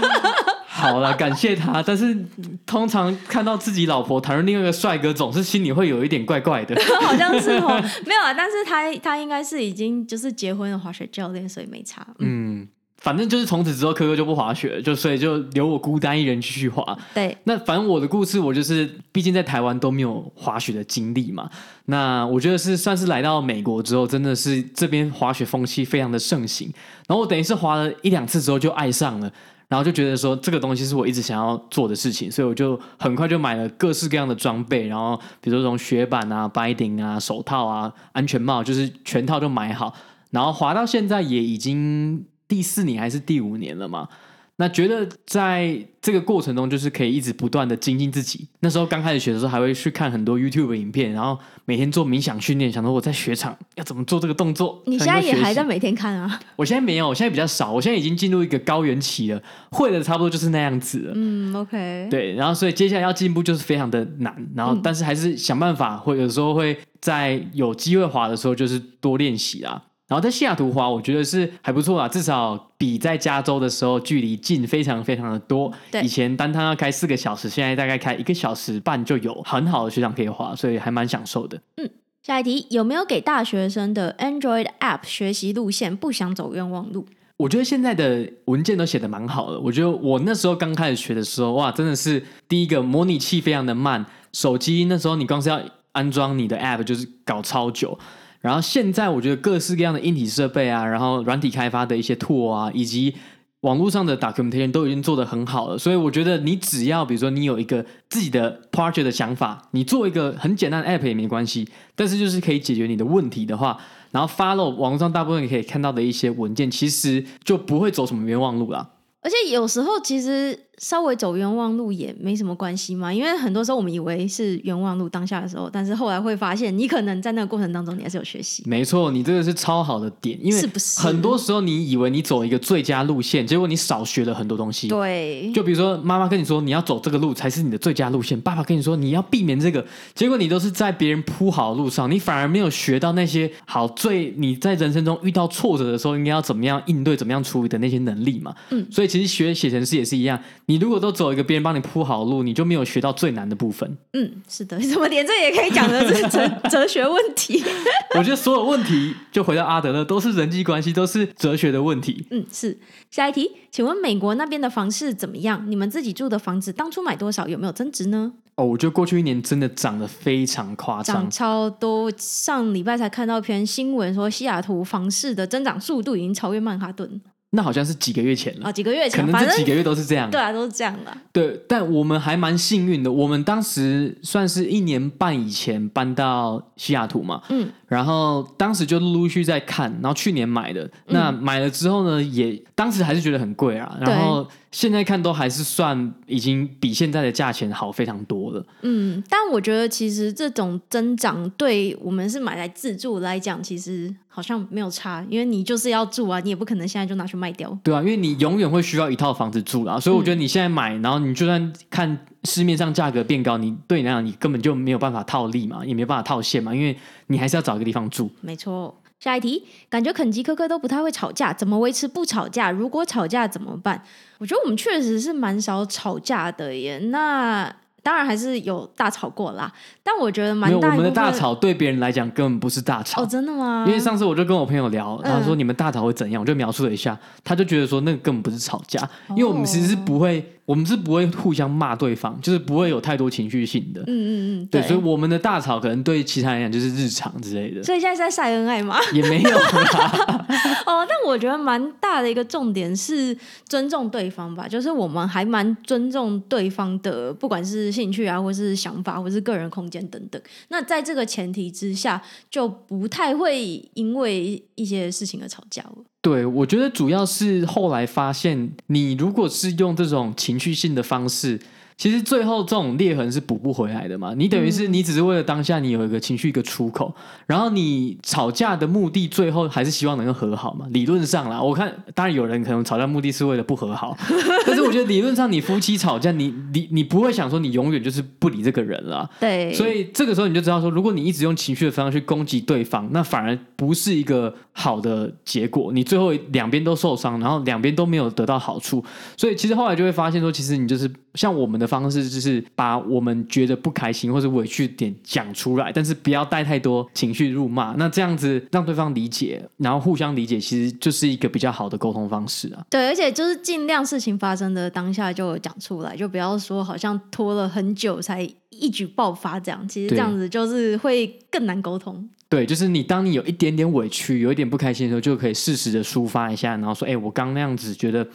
[0.66, 1.82] 好了，感谢他。
[1.82, 2.16] 但是
[2.64, 6.74] 通常看到自己老婆谈论另外一个帅哥，总是心里会有一点怪怪的。
[7.02, 8.32] 好像是哦，没有啊。
[8.32, 12.06] 但是他他应该是已经就是结婚的滑雪教练，所以没差。
[12.18, 12.60] 嗯。
[12.62, 12.68] 嗯
[13.00, 16.98] 反正就是从此之后，柯柯就不滑雪了，就所以就留我孤单一人继续滑。
[17.14, 21.48] 对，那反正我的故事，我就是毕竟在台湾都没有滑雪的经历嘛。
[21.86, 26.70] 那我觉得是算是来到美国之后，真的是这边滑雪风气非常的盛行。
[27.08, 29.32] 然后我等于是滑了一两次之后就爱上了，
[29.68, 39.94] 然后就觉得说这个东西是我一直想要做的事情，所以我就很快就买了各式各样的装备，然后比如说从雪板啊、binding 啊、手套啊、安全帽，就是全套都买好，
[40.32, 42.26] 然后滑到现在也已经。
[42.50, 44.08] 第四年还是第五年了嘛？
[44.56, 48.46] 那觉得在这个过程中，就是可以一直不断的精进自己。
[48.60, 54.82] 那时候刚开始学的时候，还会去看很多 YouTube 的影片，然后每天做冥想训练，想说我在雪场要怎么做这个动作。
[54.84, 56.38] 你现在也还在每天看啊？
[56.56, 57.72] 我现在没有，我现在比较少。
[57.72, 61.12] 我现在已经进入一个高原期了，会的差不多就是那样子了。
[61.14, 62.08] 嗯，OK。
[62.10, 69.84] 对，然后所以接下来要进步就是非常的难，然后但是还是想办法，或有时候会在有机会滑的时候，就是多练习啊。
[70.10, 75.72] 然后在西雅图滑，我觉得是还不错啊，至少比在加州的时候距离近非常非常的多。
[75.88, 81.60] 对，以前单趟要开四个小时，现在大概开一个小时半就有很好的学长可以滑，所以还蛮享受的。
[81.76, 81.88] 嗯，
[82.24, 85.96] 下一题，有没有给大学生的 Android App 学习路线？
[85.96, 87.06] 不想走冤枉路。
[87.36, 89.60] 我觉得现在的文件都写得蛮好的。
[89.60, 95.60] 我觉得我那时候刚开始学的时候，哇，真的是第一个模拟器非常的慢，手机那时候你光是要
[95.92, 97.96] 安装你的 App 就是搞超久。
[98.40, 103.14] 然后现在我觉得各式各样的硬体设备啊，然后软体开发的一些 tool 啊，以及
[103.60, 105.76] 网络上的 documentation 都已经做得很好了。
[105.76, 113.78] 所以我觉得你只要比如说你有一个自己的 project 的想法，你做一个很简单的 app 也没关系，但是就是可以解决你的问题的话，
[114.10, 118.90] 然后 follow 网络上大部分你可以看到的一些文件，其实就不会走什么冤枉路了。
[119.22, 120.58] 而且有时候其实。
[120.80, 128.62] 稍微走冤枉路也没什么关系嘛，因为很多时候我们以为是冤枉路当下的时候，但是后来会发现，你可能在那个过程当中你还是有学习。
[128.66, 134.88] 没错，你这个是超好的点，因为是不是很多时候你以为你走一个最佳路线，结果你少学了很多东西。
[134.88, 148.54] 对，就比如说妈妈跟你说你要走这个路才是你的最佳路线，爸爸跟你说你要避免这个，结果你都是在别人铺好的路上，你反而没有学到那些好最你在人生中遇到挫折的时候应该要怎么样应对、怎么样处理的那些能力嘛。
[148.70, 151.40] 嗯，所以其实学写程式也是一样，你如果都走一个。
[151.50, 153.98] 别人帮你铺好路，你就没有学到最难的部分。
[154.12, 157.60] 嗯，是的， 怎么连这也可以讲的是哲哲学问题？
[158.16, 162.24] 我觉得所有问题就回到阿德勒，都是人际关系，都是哲学的问题。
[162.30, 162.78] 嗯，是。
[163.10, 165.68] 下一题，请问美国那边的房市怎么样？
[165.68, 167.48] 你们自己住的房子当初买多少？
[167.48, 168.32] 有没有增值呢？
[168.54, 172.12] 哦，我觉得过去一年真的涨得非常夸张，涨超多。
[172.16, 177.20] 上礼拜才看到一篇新闻，说西雅图房市的增长速度已经超越曼哈顿。
[177.52, 180.30] 那好像是几个月前了啊，几个月前，可能这几个月都是这样。
[180.30, 181.12] 对啊，都是这样的。
[181.32, 194.46] 对，但我们还蛮幸运的，我们当时算是一年半以前搬到西雅图嘛，嗯，然后当时就陆陆续续在看，然后去年买的，那买了之后呢，也当时还是觉得很贵啊，然后。
[194.70, 198.64] 现在看都还是算已经比现在的价钱好非常多了。
[198.82, 207.76] 嗯，但我觉得其实这种增长对我们是买来自住来讲，其实好像没有差，因为你就是要住啊，你也不可能现在就拿去卖掉。
[207.82, 216.96] 对啊，因为你永远会需要一套房子住啦，所以我觉得你现在买，然后你就算看市面上价格变高，你对你来讲你根本就没有办法套利嘛，也没有办法套现嘛，因为
[217.26, 218.30] 你还是要找一个地方住。
[218.40, 218.96] 没错。
[219.18, 222.70] 下一题，感觉肯吉科科都不太会吵架，怎么维持不吵架？
[222.70, 224.02] 如果吵架怎么办？
[224.40, 226.98] 我觉得我们确实是蛮少吵架的耶。
[227.10, 227.70] 那
[228.02, 229.70] 当然还是有大吵过啦，
[230.02, 230.88] 但我觉得蛮大。
[230.88, 233.22] 我们的大吵对别人来讲根本不是大吵。
[233.22, 233.84] 哦，真的吗？
[233.86, 236.40] 因为上次我就跟我朋友聊，他说你们大吵会怎样？
[236.40, 240.56] 嗯、我就描述了一下，他就觉得说那个根本不是吵架，因为我们其实是不会。
[240.70, 244.02] 我们是不会互相骂对方，就是不会有太多情绪性的。
[244.02, 244.30] 嗯嗯
[244.62, 247.82] 嗯，对，对，所以我们的大吵可能对其他人来讲就是日常之类的。
[247.82, 249.00] 所以现在是在晒恩爱吗？
[249.12, 250.46] 也没有啦。
[250.86, 253.36] 哦，但我觉得蛮大的一个重点是
[253.68, 260.40] 尊重对方吧，就是我们还蛮尊重对方的，不管是兴趣啊，或是想法，或是个人空间等等。
[260.68, 265.96] 那在这个前提之下，就不太会因为一些事情而吵架了。
[266.22, 271.58] 对，我觉得主要是后来发现，你如果是用这种情绪性的方式，
[272.00, 274.32] 其实最后这种裂痕是补不回来的嘛。
[274.34, 277.14] 你等于是你只是为了当下你有一个情绪一个出口，
[277.46, 280.86] 然后你吵架的目的最后还是希望能够和好嘛。
[280.92, 284.16] 理论上啦，我看当然有人可能吵架目的是为了不和好，
[284.64, 289.28] 但是我觉得理论上你夫妻吵架，你你你不会想说你永远就是不理这个人了。
[289.38, 295.92] 对，所以这个时候你就知道说，如果你一直用情绪的方式去攻击对方，那反而不是一个好的结果。
[295.92, 299.04] 你最后两边都受伤，然后两边都没有得到好处。
[299.36, 307.94] 所以其实后来就会发现说，其实你就是像我们的方式，就是把我们觉得不开心或者委屈点讲出来，但是不要带太多情绪入骂。
[307.98, 312.82] 那这样子让对方理解，然后互相理解，其实就是一个比较好的沟通方式啊。
[312.88, 319.86] 对，而且就是尽量事情发生的当下就讲出来，就不要说好像拖了很久才一举爆发这样。
[319.88, 322.28] 其实这样子就是会更难沟通。
[322.48, 328.26] 对，就是你当你有一点点委屈，有一点不开心的时候，就可以适时的抒发一下，然后说：“哎，我刚那样子觉得。”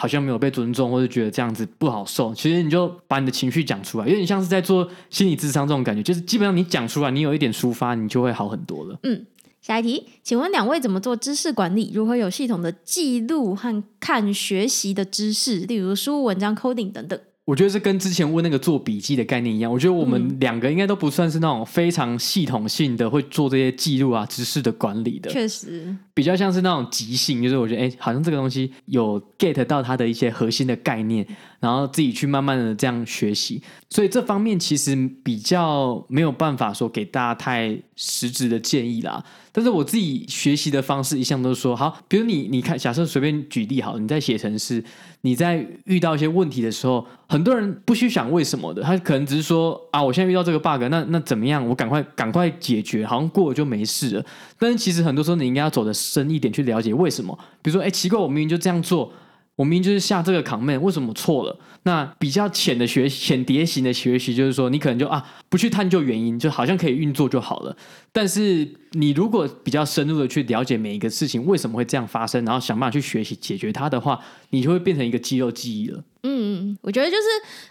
[0.00, 2.34] 好像没有被尊重，或者觉得这样子不好受。
[2.34, 6.02] 其实你就把你的情绪讲出来，有点像是在做心理智商这种感觉。
[6.02, 8.98] 就是基本上你讲出来，你有一点抒发，你就会好很多了。
[9.02, 9.26] 嗯，
[9.60, 11.92] 下一题，请问两位怎么做知识管理？
[11.92, 17.20] 如何有系统的记录和看学习的知识，例如书、文章、coding 等等？
[17.46, 19.72] 我觉得是跟之前问那个做笔记的概念一样。
[19.72, 25.30] 我觉得我们两个应该都不算是那种非常系统性的会做这些记录啊、知识的管理的。
[25.30, 31.26] 确实，比较像是那种即兴，就是我觉得哎，好像这个东西有 get 到它的一些核心的概念，
[31.58, 33.60] 然后自己去慢慢的这样学习。
[33.88, 39.24] 所以这方面其实比较没有办法说给大家太实质的建议啦。
[39.52, 44.84] 但是我自己学习的方式一向都是说，好，比如你你看，假设随便举例好，你在写程式，
[45.22, 51.66] 你在遇到一些问题的时候，很多人不去想为什么的，他可能只是说啊，我现在遇到这个 bug，那那怎么样？
[51.68, 54.24] 我赶快赶快解决，好像过了就没事了。
[54.58, 57.38] 但是其实很多时候你应该要走的深一点去了解为什么。
[57.60, 59.12] 比如说，哎，奇怪，我明明就这样做。
[59.60, 61.54] 我明明就是下这个 command，为什么错了？
[61.82, 67.76] 那比较浅的学浅碟型的学习，就是说你可能就啊不去探究原因，就好像可以运作就好了。
[68.10, 76.02] 但是你如果比较深入的去了解每一个事情为什么会这样发生，然后想办法去学习解决它的话，你就会变成一个肌肉记忆了。
[76.22, 77.22] 嗯，我觉得就是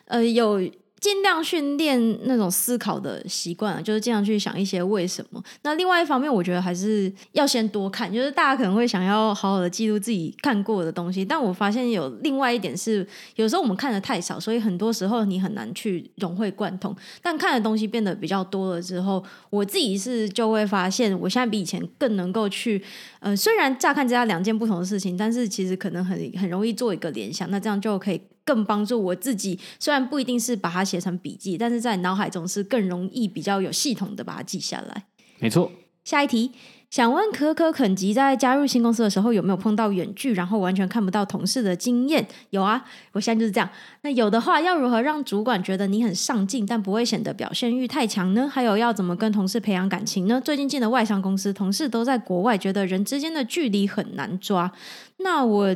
[0.06, 0.62] 呃有。
[1.00, 5.42] 尽量训练那种思考的习惯，就是尽量去想一些为什么。
[5.64, 8.12] 那另外一方面，我觉得还是要先多看。
[8.14, 16.96] 就是大家可能会想要好好的记录自己看过的东西，但我发现有另外一点是，有时候我们看的太少，所以很多时候你很难去融会贯通。
[17.22, 22.82] 但看的东西变得比较多了之后，我自己是就会发现，我现在比以前更能够去，
[23.20, 27.50] 呃，虽然乍看之下两件不同的事情，但是其实可能很很容易做一个联想。
[27.50, 28.22] 那这样就可以。
[28.50, 35.06] 更帮助我自己，虽然不一定是把它写成笔记，但是在脑海中是更容易、比较有系统的把它记下来。
[35.38, 35.72] 没错。
[36.04, 36.52] 下一题，
[36.90, 42.28] 想问可可肯吉在加入新公司的时候有没有碰到远距，然后完全看不到同事的经验？
[42.50, 43.70] 有啊，我现在就是这样。
[44.02, 48.50] 那有的话，要如何让主管觉得你很上进，但不会显得表现欲太强呢？
[48.52, 50.42] 还有要怎么跟同事培养感情呢？
[50.44, 54.72] 最近进的外商公司，同事都在国外，觉得人之间的距离很难抓。
[55.18, 55.76] 那我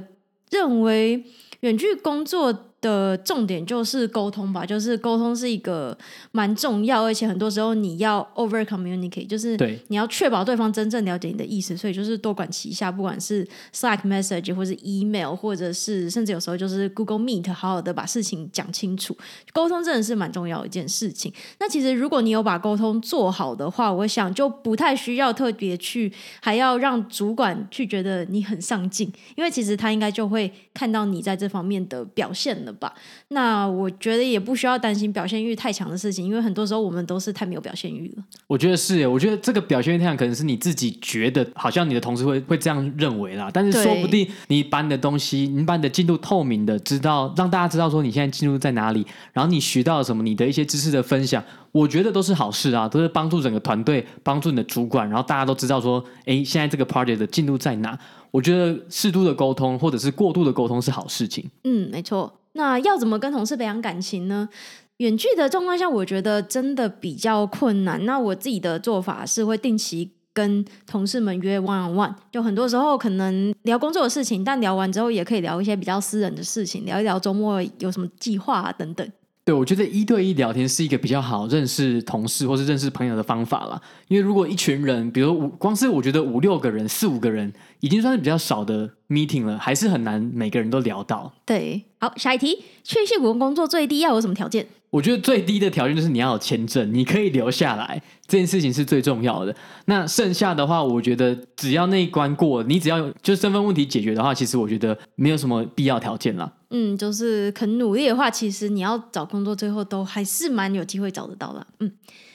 [0.50, 1.24] 认为。
[1.64, 5.98] 远距工作的重点就是沟通吧，就是沟通是一个
[6.34, 9.58] 蛮重要，而且很多时候你要 over communicate，就是
[9.88, 19.18] 你要确保对方真正了解你的意思，所以就是多管齐下，不管是 Slack message 或是 email，或者是甚至有时候就是 Google Meet，好好的把事情讲清楚。
[19.54, 21.34] 沟通真的是蛮重要的一件事情。
[21.60, 26.12] 那其实如果你有把沟通做好的话，我想就不太需要特别去
[26.42, 32.73] 还要让主管去觉得你很上进，因为其实他应该就会看到你在这方面的表现了。
[32.76, 32.94] 吧，
[33.30, 38.24] 那我觉得也不需要担心表现欲太强的事情，因为很多时候我们都是太没有表现欲了。
[38.48, 57.98] 我觉得是耶，我觉得这个表现欲太强，可能是你自己觉得好像你的同事会会这样认为啦，但是说不定你把你的东西，你把你的进度透明的知道，让大家知道说你现在进度在哪里，然后你学到了什么，你的一些知识的分享，我觉得都是好事啊，都是帮助整个团队，帮助你的主管，然后大家都知道说，哎，现在这个 project 的进度在哪？
[58.32, 61.48] 我觉得适度的沟通或者是过度的沟通是好事情。
[61.66, 62.34] 嗯，没错。
[62.54, 64.50] 那要怎么跟同事培养感情呢？
[64.98, 68.06] 远距的状况下，我觉得真的比较困难。
[68.06, 79.12] 那我自己的做法是会定期跟同事们约 one on one，就很多时候可能聊工作的事情，但聊完之后也可以聊一些比较私人的事情，聊一聊周末有什么计划啊等等。
[79.46, 83.82] 对，我觉得一对一聊天是一个比较好认识同事或是认识朋友的方法啦。
[84.08, 91.34] 因为如果一群人，比如五，光是我觉得五六个人、四五个人，已经算是比较少的 meeting 了，还是很难每个人都聊到。
[91.46, 94.66] 对，好，下一题，去矽谷工作最低要有什么条件？
[94.92, 99.54] 我觉得最低的条件就是你要有签证，你可以留下来，这件事情是最重要的。
[99.86, 106.50] 那剩下的话，我觉得只要那一关过，你只要有就身份问题解决的话，其实我觉得没有什么必要条件啦。
[106.76, 111.66] 嗯，就是肯努力的话，其实你要找工作，最后都还是蛮有机会找得到的。
[111.80, 111.92] 嗯，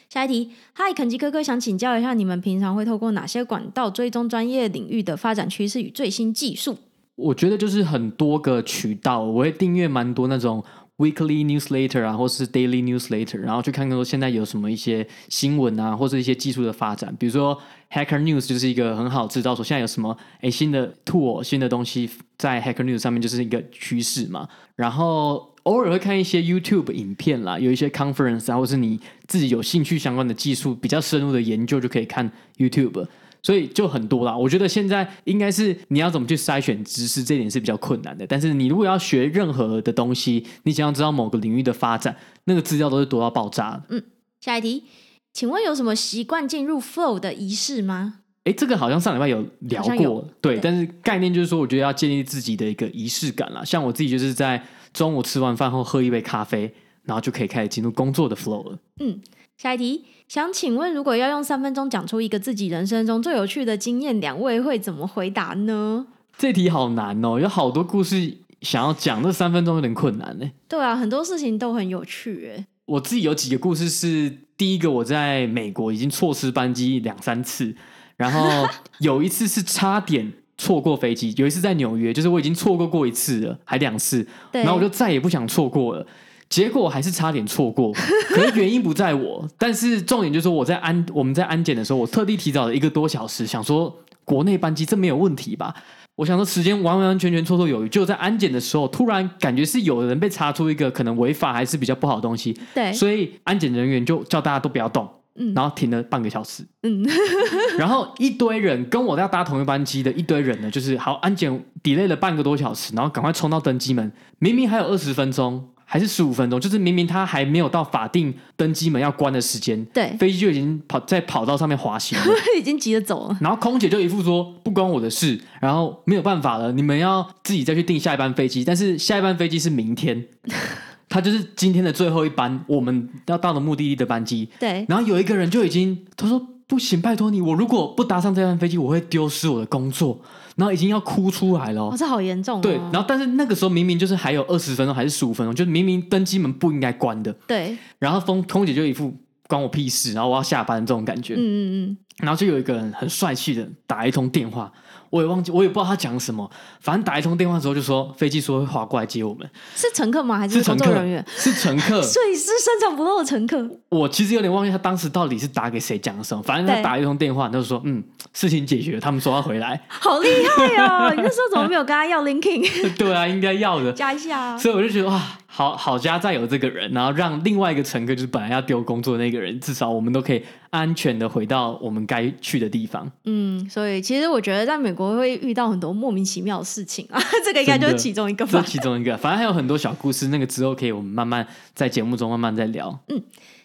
[0.09, 6.77] 下一题，嗨，肯基哥哥想请教一下，你们平常会透过哪些管道追踪专业领域的发展趋势与最新技术？
[7.17, 10.63] 我觉得就是很多个渠道，我会订阅蛮多那种
[10.99, 17.15] weekly newsletter 啊，或是 daily newsletter，然后去看看说现在有什么一些新闻啊，或是一些技术的发展。
[17.19, 17.59] 比如说
[17.91, 24.49] Hacker News 就是一个很好知道说现在有什么诶新的 tool 新的东西在 Hacker News 上面就是一个趋势嘛。
[24.77, 33.07] 然后偶尔会看一些 YouTube 影片啦，有一些 conference 啊，或是你自己有兴趣相关的技术比较深入的研究，就可以看 YouTube。
[33.43, 38.27] 所以就很多啦，我觉得现在应该是你要怎么去筛选知识，这点是比较困难的。
[38.27, 42.15] 但是你如果要学任何的东西，你想要知道某个领域的发展，
[42.45, 43.83] 那个资料都是多到爆炸的。
[43.91, 44.03] 嗯，
[44.41, 44.85] 下一题，
[45.33, 48.21] 请问有什么习惯进入 flow 的仪式吗？
[48.45, 50.61] 诶，这个好像上礼拜有聊过，对，对。
[50.61, 53.65] 但是概念就是说，我觉得要建立自己的一个仪式感啦。
[53.65, 54.63] 像我自己就是在
[54.93, 56.73] 中午吃完饭后喝一杯咖啡，
[57.05, 58.79] 然后就可以开始进入工作的 flow 了。
[59.01, 59.21] 嗯。
[59.59, 66.07] 下一题，想请问，如果要用三分钟讲出一个自己人生中最有趣的经验，两位会怎么回答呢？
[66.37, 70.45] 这题好难哦，有好多故事想要讲，这三分钟有点困难呢。
[70.69, 72.67] 对啊，很多事情都很有趣诶。
[72.85, 77.75] 我自己有几个故事是，第一个我在美国已经错失班机两三次，
[78.19, 78.69] 然后
[79.01, 86.07] 有一次是差点错过飞机，有一次在纽约，就是我已经错过过一次了，还两次，然后我就再也不想错过了。
[86.49, 87.93] 结果还是差点错过，
[88.29, 93.95] 可是原因不在我， 但是重点就是我在安我们在安检的时候，我特地提早了一个多小时，想说
[94.25, 95.75] 国内班机这没有问题吧？
[96.17, 107.07] 我想说时间完完全全绰绰有余，就在安检的时候，突然感觉是有人被查出一个可能违法还是比较不好的东西，对，所以安检人员就叫大家都不要动，嗯，然后停了半个小时，嗯，
[107.79, 115.69] 然后一堆人跟我要搭同一班机的一堆人呢，就是好安检 delay 了半个多小时，然后赶快冲到登机门，明明还有二十分钟。
[115.91, 122.27] 还是十五分钟，就是明明他还没有到法定登机门要关的时间，对，飞机就已经跑在跑道上面滑行了，
[122.61, 123.39] 已经急着走了。
[123.41, 130.27] 然后空姐就一副说不关我的事，然后没有办法了，你们要自己再去订下一班飞机，但是下一班飞机是明天，
[131.09, 134.47] 他就是今天的最后一班我们要到的目的地的班机。
[134.61, 140.21] 对，然后有一个人就已经他说不行，拜托你，我如果不搭上这班飞机，我会丢失我的工作。
[140.59, 142.61] 然后已经要哭出来了，哦，这好严重，哦。
[142.61, 147.33] 对，然后但是那个时候明明就是还有二十分钟还是十五分钟，就是明明登机门不应该关的。
[147.47, 147.79] 对。
[148.01, 151.35] 然后空空姐就一副关我屁事，然后我要下班这种感觉。
[151.35, 151.97] 嗯嗯嗯。
[152.19, 154.73] 然后就有一个人很帅气的打一通电话。
[155.11, 156.51] 我也忘记，我也不知道他讲什么。
[156.81, 159.49] 反正打一通电话之后，就说飞机说会划过来接我们。
[159.75, 160.39] 是乘客吗？
[160.39, 161.25] 还是工作人员？
[161.29, 162.01] 是乘客。
[162.03, 163.69] 所以是深藏不露的乘客。
[163.89, 166.43] 我其实有点忘记他当时到底是打给谁讲什么。
[166.43, 168.03] 反正他打一通电话，他就说：“嗯，
[168.33, 171.13] 事情解决，他们说要回来。”好厉害哦！
[171.17, 172.97] 你那时候怎么没有跟他要 linking？
[172.97, 174.59] 对啊，应该要的，加一下啊。
[174.59, 175.23] 所以我就觉得哇。
[175.51, 183.11] 好好家再有这个人，然后让另外一个乘客，就是本来要丢工作的那个人，至少我们都可以安全的回到我们该去的地方。
[183.25, 188.53] 嗯，所以其实我觉得在美国会遇到很多莫名其妙的事情啊， 这个应该就是其中一个吧。
[188.53, 193.01] 这其中一个，反正还有很多小故事，那个之后可以我们慢慢在节目中慢慢再聊。
[193.09, 193.23] 嗯，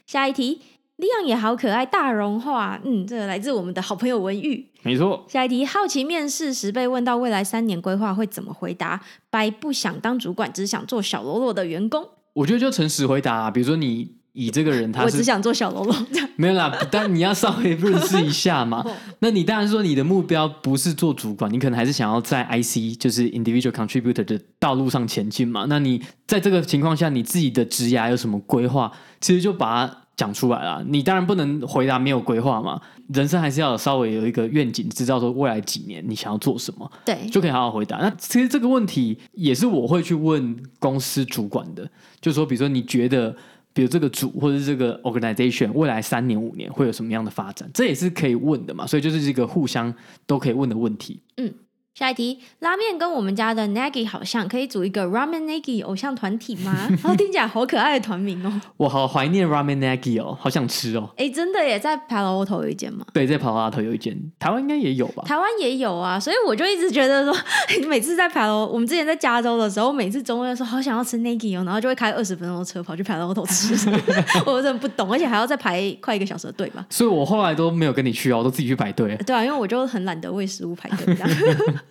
[0.07, 0.61] 下一题。
[1.03, 5.25] 利昂也好可爱，大融化，嗯，这个来自我们的好朋友文玉，没错。
[5.27, 9.01] 下一题，好奇面试时被问到未来三年规划会怎么回答？
[9.29, 12.07] 白不想当主管，只想做小喽啰的员工。
[12.31, 15.93] 我觉得就诚实回答啊，比如说你以这个人他是，我只想做小喽啰，
[16.37, 18.81] 没有啦，但你要稍微认识一下嘛。
[19.19, 25.65] 那你当然说你的目标不是做主管，你可能还是想要在 IC 就是 Individual Contributor 的道路上前进嘛。
[25.67, 28.89] 那你在这个情况下，你自己的职涯有什么规划？
[29.19, 30.02] 其实就把它。
[30.15, 32.79] 讲出来了，你当然不能回答没有规划嘛。
[33.13, 37.97] 人生还是要有稍微有一个愿景，知道说未来几年你想要做什么，对，就可以好好回答。
[37.97, 41.83] 那其实这个问题也是我会去问公司主管的，
[42.21, 43.35] 就是说，比如说你觉得，
[43.73, 48.87] 比如这个组或者是这个 organization 未来三年五年会有什么样的发展，这也是可以问的嘛。
[48.87, 49.93] 所以就是一个互相
[50.25, 51.19] 都可以问的问题。
[51.37, 51.53] 嗯。
[51.95, 56.87] 下一题，拉面跟我们家的 Nagi 好像，可以组一个 Ramen Nagi 偶像团体吗？
[56.89, 58.61] 然 后听起来好可爱的团名哦。
[58.77, 61.11] 我好怀念 Ramen Nagi 哦，好想吃哦。
[61.17, 63.05] 哎，真的耶，在 Palo Alto 有一间吗？
[63.13, 65.23] 对，在 Palo Alto 有一间，台湾应该也有吧？
[65.27, 67.41] 台湾也有啊，所以我就一直觉得说，
[67.87, 73.75] 每次在 Palo，我们之前在加州的时候，每次中午的时候好想要吃 Nagi 哦，然后就会开二十分钟的车跑去 Palo Alto 吃，
[74.47, 76.83] 我真的不懂，而且还要再排快一个小时的队吧。
[76.89, 79.15] 所以我后来都没有跟你去哦，我都自己去排队。
[79.27, 81.29] 对啊，因为我就很懒得为食物排队这样。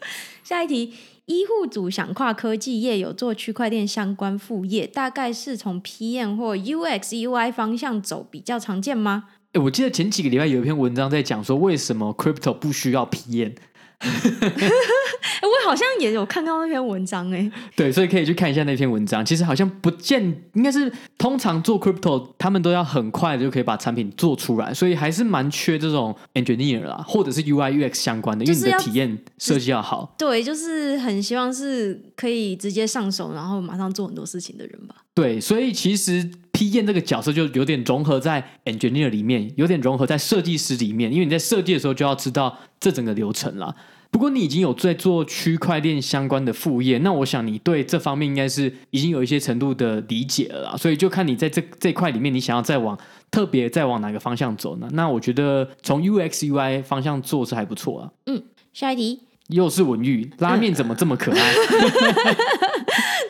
[0.45, 0.93] 下一题，
[1.27, 9.25] 医护组想跨科技业，有做区块链相关副业，大概是从 PM 或 UX UI 方向走，比较常见吗？
[9.53, 13.55] 诶，我记得前几个礼拜有一篇文章在讲说，为什么 Crypto 不需要 PM，
[15.43, 17.51] 我好像也有看到那篇文章哎。
[17.77, 19.25] 对，所以可以去看一下那篇文章。
[19.25, 20.23] 其实好像不见，
[20.55, 30.15] 应该是通常做 crypto，他们都要很快的就可以把产品做出来，所以还是蛮缺这种 engineer 啦，或者是 UI UX 相关的，因为你的体验设计要好。
[30.19, 34.97] 对，就是很希望是可以直接上手，然后马上做很多事情的人吧。
[35.15, 36.31] 对，所以其实
[36.71, 43.75] 这个角色就有点融合在 engineer 里面，有点融合在设计师里面，因为你在设计的时候就要知道这整个流程了。
[44.11, 50.77] 不过你已经有在做区块链相关的副业，那我想你对这方面应该是已经有一些程度的理解了啦。
[50.77, 52.99] 所以就看你在这这块里面，你想要再往
[53.31, 54.87] 特别再往哪个方向走呢？
[54.93, 58.11] 那我觉得从 UX UI 方向做是还不错啊。
[58.27, 58.43] 嗯，
[58.75, 61.55] 下一题又是文玉，拉面怎么这么可爱？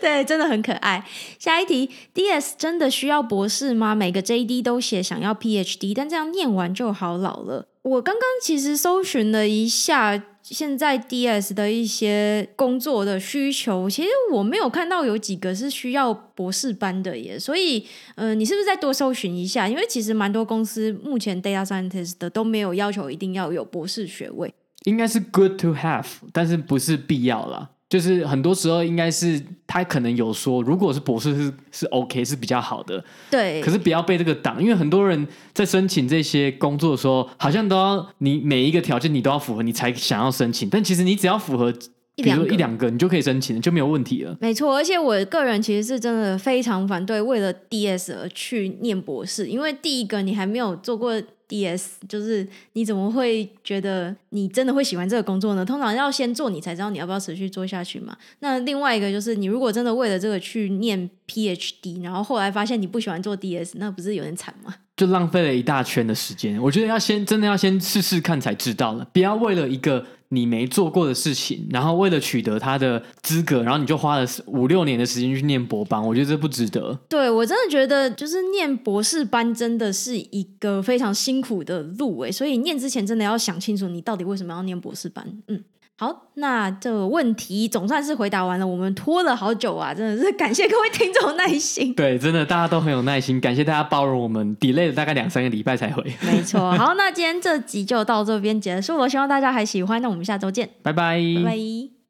[0.05, 1.07] 对，真的很可爱。
[1.38, 3.94] 下一题，DS 真的需要博士吗？
[3.94, 7.68] 每个 JD 都写想要 PhD，但这样念完就好老了。
[7.82, 10.24] 我刚刚其实搜寻了一下。
[10.42, 17.86] 现在 DS 的一些工作的需求，其实我没有看到有几个是需要博士班的耶，所以，
[18.16, 19.68] 呃，你是不是再多搜寻一下？
[19.68, 24.53] 因为其实蛮多公司目前 Data Scientist 的都没有要求一定要有博士学位，
[24.84, 27.70] 应该是 Good to have，但是不是必要啦。
[27.93, 33.61] 就是很多时候应该是他可能有说，如果是博士是是 OK 是比较好的，对。
[33.61, 40.70] 可是不要被这个挡，因为很多人在申请这些工作的时候，好像都要你每一个条件你都要符合，你才想要申请。
[40.70, 41.70] 但其实你只要符合，
[42.16, 44.34] 比如一两个，你就可以申请，就没有问题了。
[44.40, 51.22] 没错，而且我个人其实是真的非常反对为了 DS 而去念博士，因为第一个你还没有做过。
[51.53, 55.62] DS 就是你怎么会觉得你真的会喜欢这个工作呢？
[55.62, 58.16] 通常要先做，你才知道你要不要持续做下去嘛。
[58.38, 64.74] 那另外一个就是，你如果真的为了这个去念 PhD，然后后来发现你不喜欢做 DS，那不是有点惨吗？
[64.96, 66.59] 就浪费了一大圈的时间。
[66.62, 70.07] 我觉得要先真的要先试试看才知道了，不要为了一个。
[70.33, 76.99] 你没做过的事情，然后为了取得他的资格，然后你就花了五六年的时间去念博班，我觉得这不值得。
[77.07, 85.26] 对，我真的觉得，就是念博士班真的是一个非常辛苦的路诶，所以念之前真的要想清楚，你到底为什么要念博士班。
[85.49, 85.62] 嗯。
[86.03, 88.66] 好，那这个问题总算是回答完了。
[88.66, 91.94] 我们拖了好久啊，真的是感谢各位听众耐心。
[91.94, 96.03] 对，真的大家都很有耐心，感谢大家包容我们 delay 了大概两三个礼拜才回。
[96.22, 96.72] 没错。
[96.72, 100.03] 好，那今天这集就到这边结束了，希望大家还喜欢。
[100.03, 102.01] 那我们下周见，拜拜，拜拜。